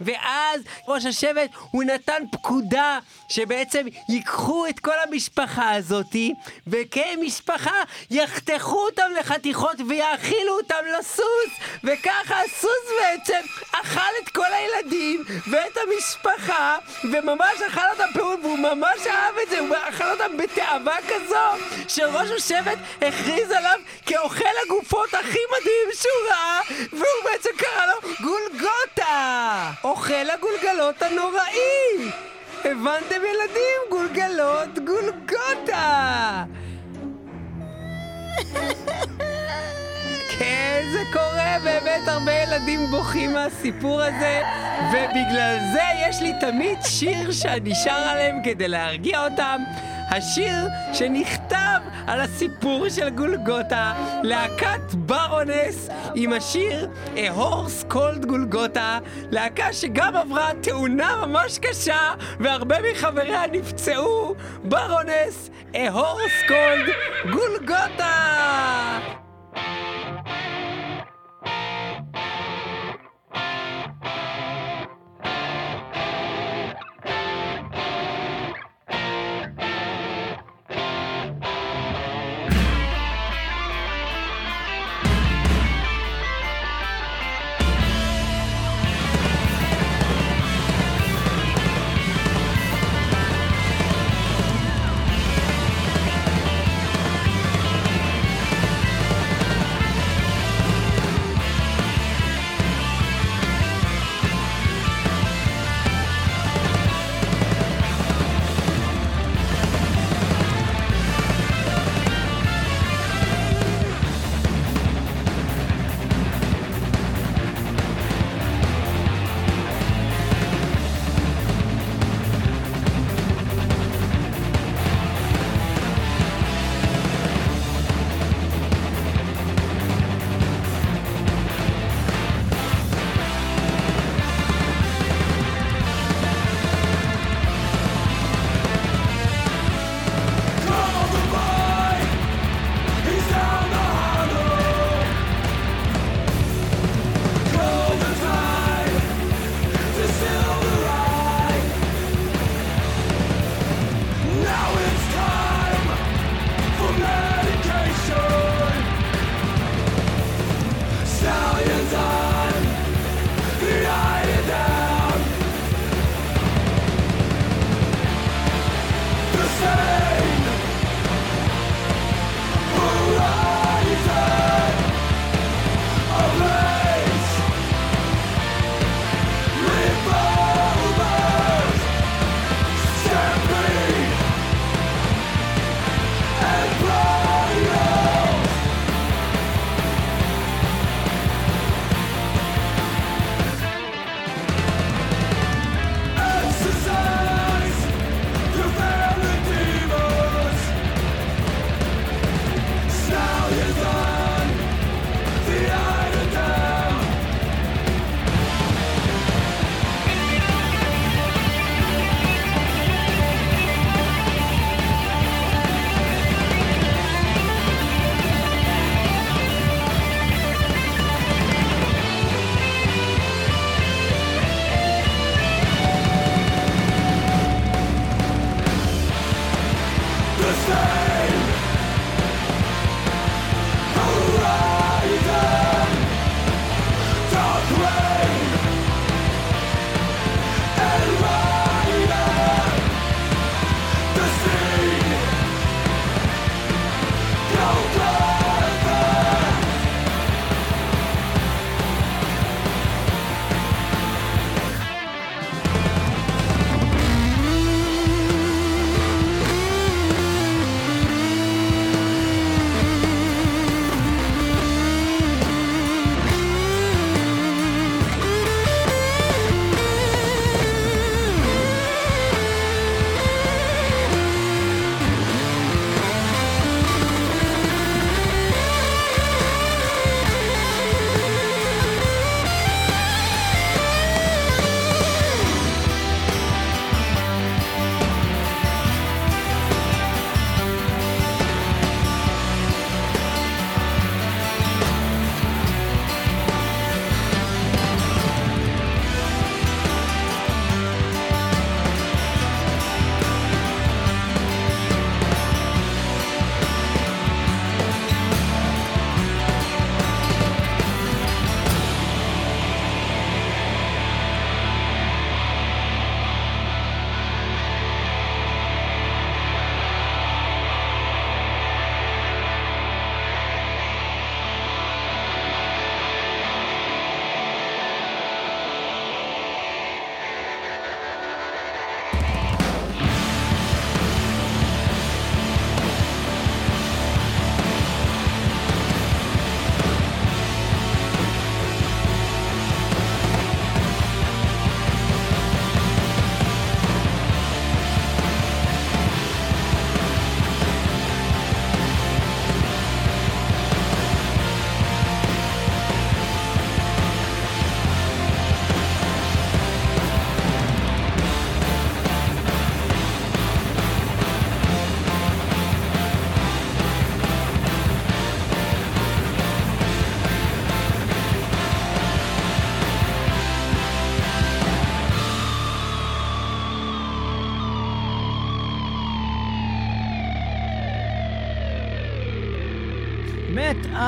[0.00, 2.98] ואז ראש השבט הוא נתן פקודה
[3.28, 6.34] שבעצם ייקחו את כל המשפחה הזאתי,
[6.66, 11.50] וכמשפחה יחתכו אותם לחתיכות ויאכילו אותם לסוס,
[11.84, 13.40] וככה הסוס בעצם
[13.72, 19.58] אכל את כל הילדים ואת המשפחה, וממש אכל אותם פירות, והוא ממש אהב את זה,
[19.58, 26.60] הוא אכל אותם בתאווה כזו, שראש השבט הכריז עליו כאוכל הגופות הכי מדהים שהוא ראה,
[26.92, 29.70] והוא בעצם קרא לו גולגוטה!
[29.84, 32.35] אוכל הגולגלות הנוראי!
[32.64, 33.80] הבנתם ילדים?
[33.90, 36.44] גולגלות גולגוטה!
[40.38, 44.42] כן, זה קורה, באמת הרבה ילדים בוכים מהסיפור הזה,
[44.90, 49.62] ובגלל זה יש לי תמיד שיר שאני שר עליהם כדי להרגיע אותם.
[50.10, 51.45] השיר שנכתב
[52.06, 53.92] על הסיפור של גולגוטה,
[54.22, 58.98] להקת ברונס עם השיר A Horse Called גולגוטה,
[59.30, 64.34] להקה שגם עברה תאונה ממש קשה והרבה מחבריה נפצעו,
[64.64, 66.90] ברונס A Horse Called
[67.30, 69.25] גולגוטה!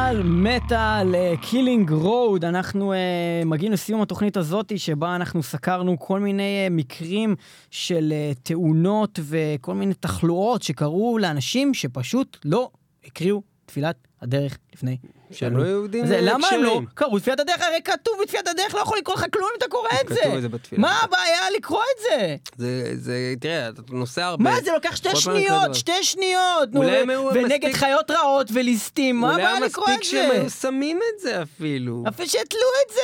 [0.08, 2.96] מטאל, מטאל, Killing Road, אנחנו uh,
[3.44, 7.36] מגיעים לסיום התוכנית הזאת שבה אנחנו סקרנו כל מיני uh, מקרים
[7.70, 12.70] של uh, תאונות וכל מיני תחלואות שקרו לאנשים שפשוט לא
[13.04, 14.96] הקריאו תפילת הדרך לפני
[15.32, 16.80] שהם לא יהודים זה, למה הם לא.
[16.94, 17.62] קראו תפילת הדרך?
[17.62, 20.32] הרי כתוב בתפילת הדרך, לא יכול לקרוא לך כלום אם אתה קורא את כתוב את
[20.32, 20.40] זה.
[20.40, 20.82] זה בתפילה.
[20.82, 22.36] מה הבעיה לקרוא את זה?
[22.56, 24.44] זה, זה, תראה, אתה נוסע הרבה.
[24.44, 25.74] מה זה לוקח שתי שניות.
[25.74, 27.02] שתי שניות, נו, אולי
[27.34, 30.40] ונגד חיות רעות וליסטים, מה אולי הבעיה לקרוא את מספיק שהם זה?
[30.40, 32.04] היו שמים את זה אפילו.
[32.08, 32.94] אפילו שיתלו את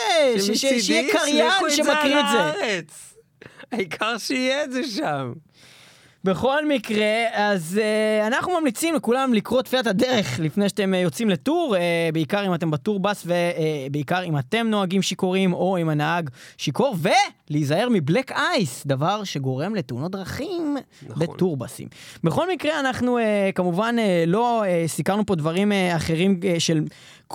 [0.41, 2.81] זה, שיהיה קריין זה שמקריא את זה.
[3.73, 5.33] העיקר שיהיה את זה שם.
[6.25, 11.77] בכל מקרה, אז uh, אנחנו ממליצים לכולם לקרוא תפילת הדרך לפני שאתם uh, יוצאים לטור,
[11.77, 11.79] uh,
[12.13, 16.97] בעיקר אם אתם בטור בס ובעיקר אם אתם נוהגים שיכורים או אם הנהג שיכור,
[17.51, 20.77] ולהיזהר מבלק אייס, דבר שגורם לתאונות דרכים
[21.09, 21.27] נכון.
[21.27, 21.89] בטורבסים.
[22.25, 23.23] בכל מקרה, אנחנו uh,
[23.55, 26.85] כמובן uh, לא uh, סיקרנו פה דברים uh, אחרים uh, של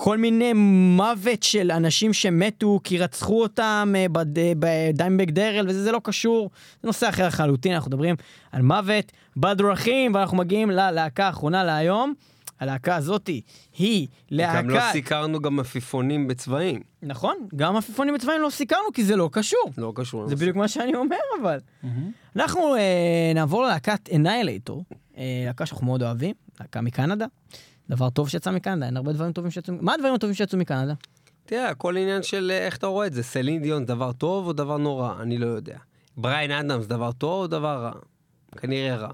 [0.02, 0.52] כל מיני
[0.96, 6.50] מוות של אנשים שמתו כי רצחו אותם uh, בד- בדיימבק דרל, וזה זה לא קשור,
[6.82, 8.16] זה נושא אחר לחלוטין, אנחנו מדברים
[8.52, 12.14] על מוות בדרכים, ואנחנו מגיעים ללהקה האחרונה להיום.
[12.60, 13.40] הלהקה הזאתי
[13.78, 14.62] היא להקה...
[14.62, 16.80] גם לא סיקרנו גם עפיפונים בצבעים.
[17.02, 19.70] נכון, גם עפיפונים בצבעים לא סיקרנו כי זה לא קשור.
[19.78, 20.20] לא קשור.
[20.20, 20.42] זה לנושא.
[20.42, 21.58] בדיוק מה שאני אומר אבל.
[22.36, 24.84] אנחנו אה, נעבור ללהקת Annihilator,
[25.18, 27.26] אה, להקה שאנחנו מאוד אוהבים, להקה מקנדה.
[27.90, 29.74] דבר טוב שיצא מקנדה, אין הרבה דברים טובים שיצאו...
[29.80, 30.94] מה הדברים הטובים שיצאו מקנדה?
[31.46, 33.22] תראה, הכל עניין של אה, איך אתה רואה את זה.
[33.22, 35.14] סלין דיון דבר טוב או דבר נורא?
[35.22, 35.78] אני לא יודע.
[36.16, 37.92] בריין אדמס דבר טוב או דבר רע?
[38.56, 39.12] כנראה רע.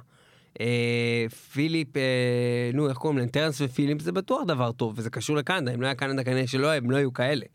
[0.60, 3.28] אה, פיליפ, אה, נו, איך קוראים להם?
[3.28, 5.74] טרנס ופיליפ זה בטוח דבר טוב, וזה קשור לקנדה.
[5.74, 7.46] אם לא היה קנדה כנראה שלא הם לא היו כאלה.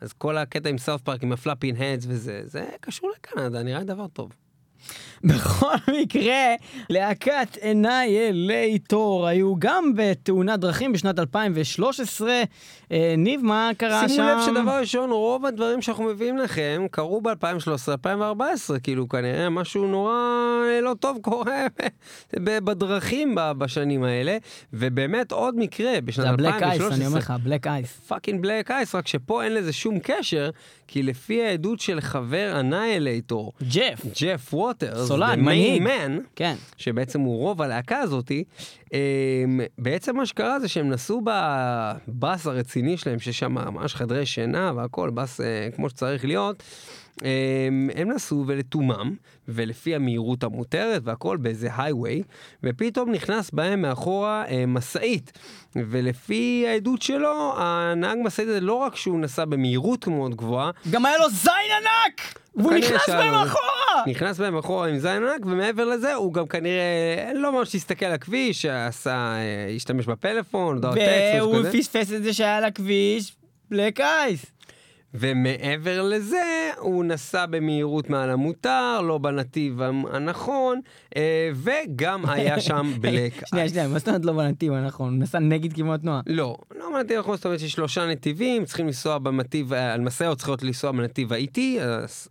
[0.00, 3.84] אז כל הקטע עם South Park, עם ה flapping heads וזה, זה קשור לקנדה, נראה
[3.84, 4.32] דבר טוב.
[5.30, 6.54] בכל מקרה,
[6.90, 12.42] להקת Annihilator היו גם בתאונת דרכים בשנת 2013.
[12.92, 14.14] אה, ניב, מה קרה שם?
[14.14, 20.14] שימו לב שדבר ראשון, רוב הדברים שאנחנו מביאים לכם קרו ב-2013-2014, כאילו כנראה משהו נורא
[20.70, 21.66] אה, לא טוב קורה
[22.36, 24.36] בדרכים בשנים האלה,
[24.72, 26.66] ובאמת עוד מקרה בשנת זה 2013.
[26.66, 28.00] ה black ice, אני אומר לך, ה black ice.
[28.08, 30.50] fucking black ice, רק שפה אין לזה שום קשר,
[30.88, 34.06] כי לפי העדות של חבר אנאילייטור, ג'ף.
[34.22, 35.82] ג'ף ווטרס, הסולן, מנהיג.
[35.82, 36.54] man, כן.
[36.76, 38.44] שבעצם הוא רוב הלהקה הזאתי,
[38.92, 45.10] אמ, בעצם מה שקרה זה שהם נסעו בבאס הרציני שלהם, ששם ממש חדרי שינה והכל,
[45.10, 46.62] באס אה, כמו שצריך להיות.
[47.22, 49.14] אמ, הם נסעו ולתומם,
[49.48, 52.22] ולפי המהירות המותרת והכל באיזה הייווי,
[52.64, 55.32] ופתאום נכנס בהם מאחורה אה, משאית.
[55.76, 61.18] ולפי העדות שלו, הנהג משאית הזה לא רק שהוא נסע במהירות מאוד גבוהה, גם היה
[61.18, 62.38] לו זין ענק!
[62.56, 63.81] והוא נכנס בהם אחורה!
[64.06, 68.12] נכנס בהם אחורה עם זין ענק, ומעבר לזה הוא גם כנראה לא ממש הסתכל על
[68.12, 71.78] הכביש, עשה, אה, השתמש בפלאפון, הודעות טקסט, והוא משהו כזה.
[71.78, 73.36] פספס את זה שהיה על הכביש,
[73.70, 74.51] בלק אייס.
[75.14, 79.80] ומעבר לזה, הוא נסע במהירות מעל המותר, לא בנתיב
[80.12, 80.80] הנכון,
[81.16, 83.72] אה, וגם היה שם בלק שנייה, אייס.
[83.72, 85.12] שנייה, מה זאת אומרת לא בנתיב הנכון?
[85.12, 86.20] הוא נסע נגד כיוון התנועה.
[86.26, 90.38] לא, לא בנתיב הנכון, זאת אומרת שיש שלושה נתיבים, צריכים לנסוע בנתיב, אה, על משאיות
[90.38, 91.78] צריכות לנסוע בנתיב האיטי,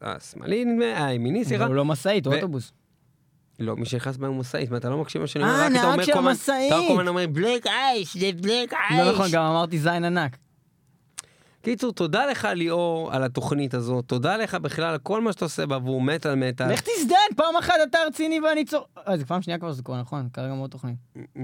[0.02, 1.66] השמאלי נדמה, הימיני, סליחה.
[1.66, 2.72] הוא לא משאית, הוא אוטובוס.
[3.60, 5.66] לא, מי שנכנס בהם הוא משאית, מה, אתה לא מקשיב מה שאני אה, אומר?
[5.66, 6.72] רק אתה נהג אומר של המשאית.
[6.74, 9.06] אתה כל הזמן אומר בלק בלק אייס, זה בלק אייס.
[9.06, 10.38] לא נכון, גם אמרתי זין ענק.
[11.62, 15.66] קיצור, תודה לך ליאור על התוכנית הזאת, תודה לך בכלל על כל מה שאתה עושה
[15.66, 16.74] בעבור מטאל מטאל.
[16.74, 18.86] לך תזדן, פעם אחת אתה רציני ואני צור...
[19.08, 20.30] אה, זה פעם שנייה כבר זה קורה, נכון?
[20.34, 20.96] כרגע מאוד תוכנית.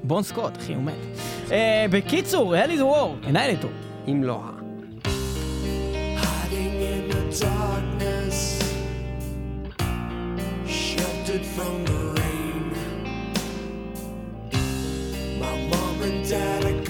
[0.08, 0.94] בון סקוט, אחי, הוא מת.
[1.52, 3.70] אה, בקיצור, hell is a war, אנאילטור.
[4.08, 4.50] אם לא ה...
[6.22, 8.38] hiding in the darkness,
[10.66, 12.64] sheltered from the rain.
[15.42, 16.80] My mom and dad are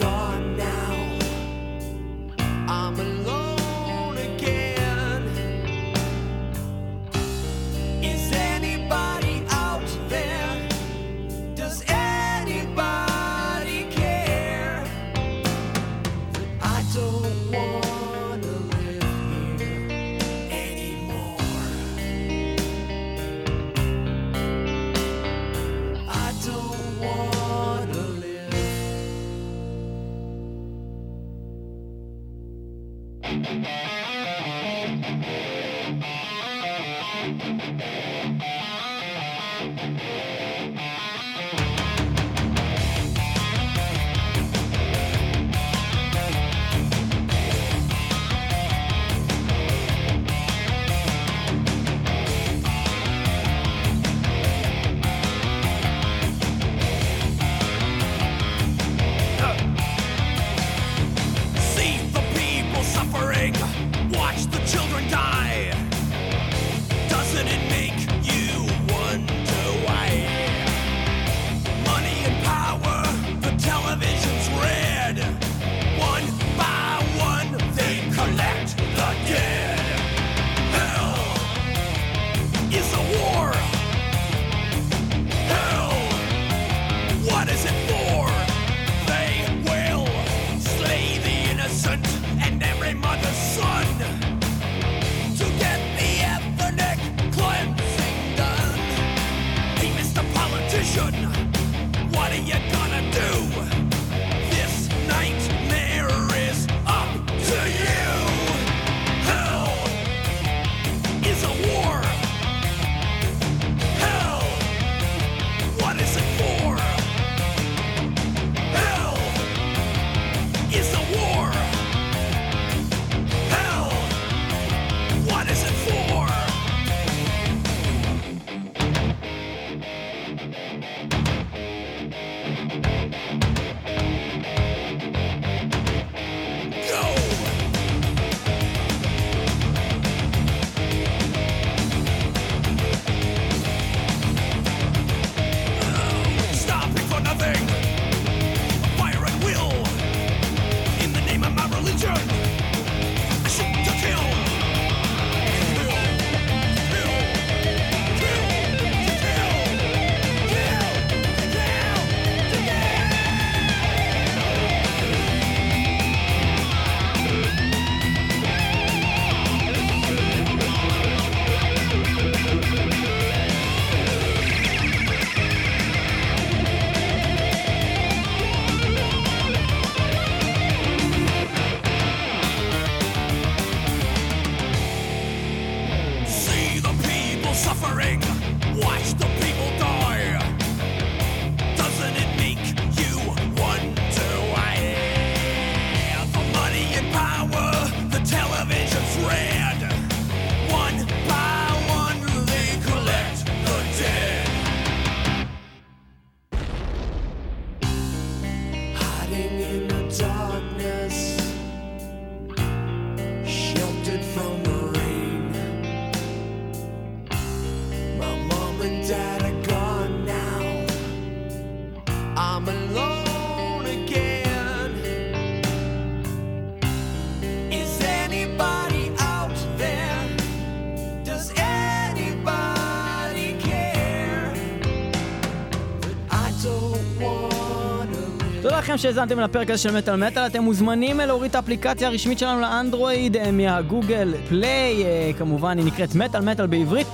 [238.98, 244.34] שהאזנתם לפרק הזה של מטאל מטאל, אתם מוזמנים להוריד את האפליקציה הרשמית שלנו לאנדרואיד מהגוגל
[244.48, 247.06] פליי, אה, כמובן היא נקראת מטאל מטאל בעברית,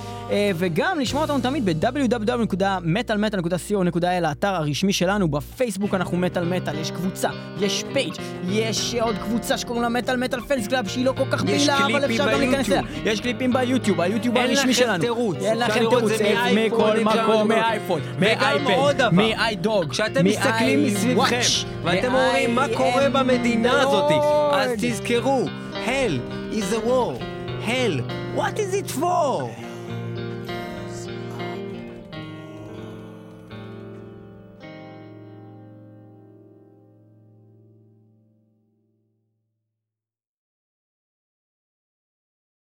[0.55, 7.83] וגם לשמוע אותנו תמיד ב-www.מטאלמטאל.co.il, האתר הרשמי שלנו, בפייסבוק אנחנו מטאל מטאל, יש קבוצה, יש
[7.93, 8.13] page,
[8.49, 12.05] יש עוד קבוצה שקוראים לה מטאל מטאל fans club שהיא לא כל כך פעילה, אבל
[12.05, 12.81] אפשר גם להיכנס אליה.
[13.05, 15.37] יש קליפים ביוטיוב, היוטיוב אין הרשמי לכם שלנו, תירוץ.
[15.41, 17.47] אין לכם תירוץ, את זה אה, מאייפון, מכל מקום.
[17.47, 19.09] מאייפון, מאייפד.
[19.11, 21.39] מאיידוג, כשאתם מסתכלים מסביבכם,
[21.83, 24.11] ואתם אומרים מה קורה במדינה הזאת,
[24.53, 25.45] אז תזכרו,
[25.85, 26.19] hell
[26.53, 27.13] is a war.
[27.65, 28.01] hell,
[28.35, 29.64] what is it for?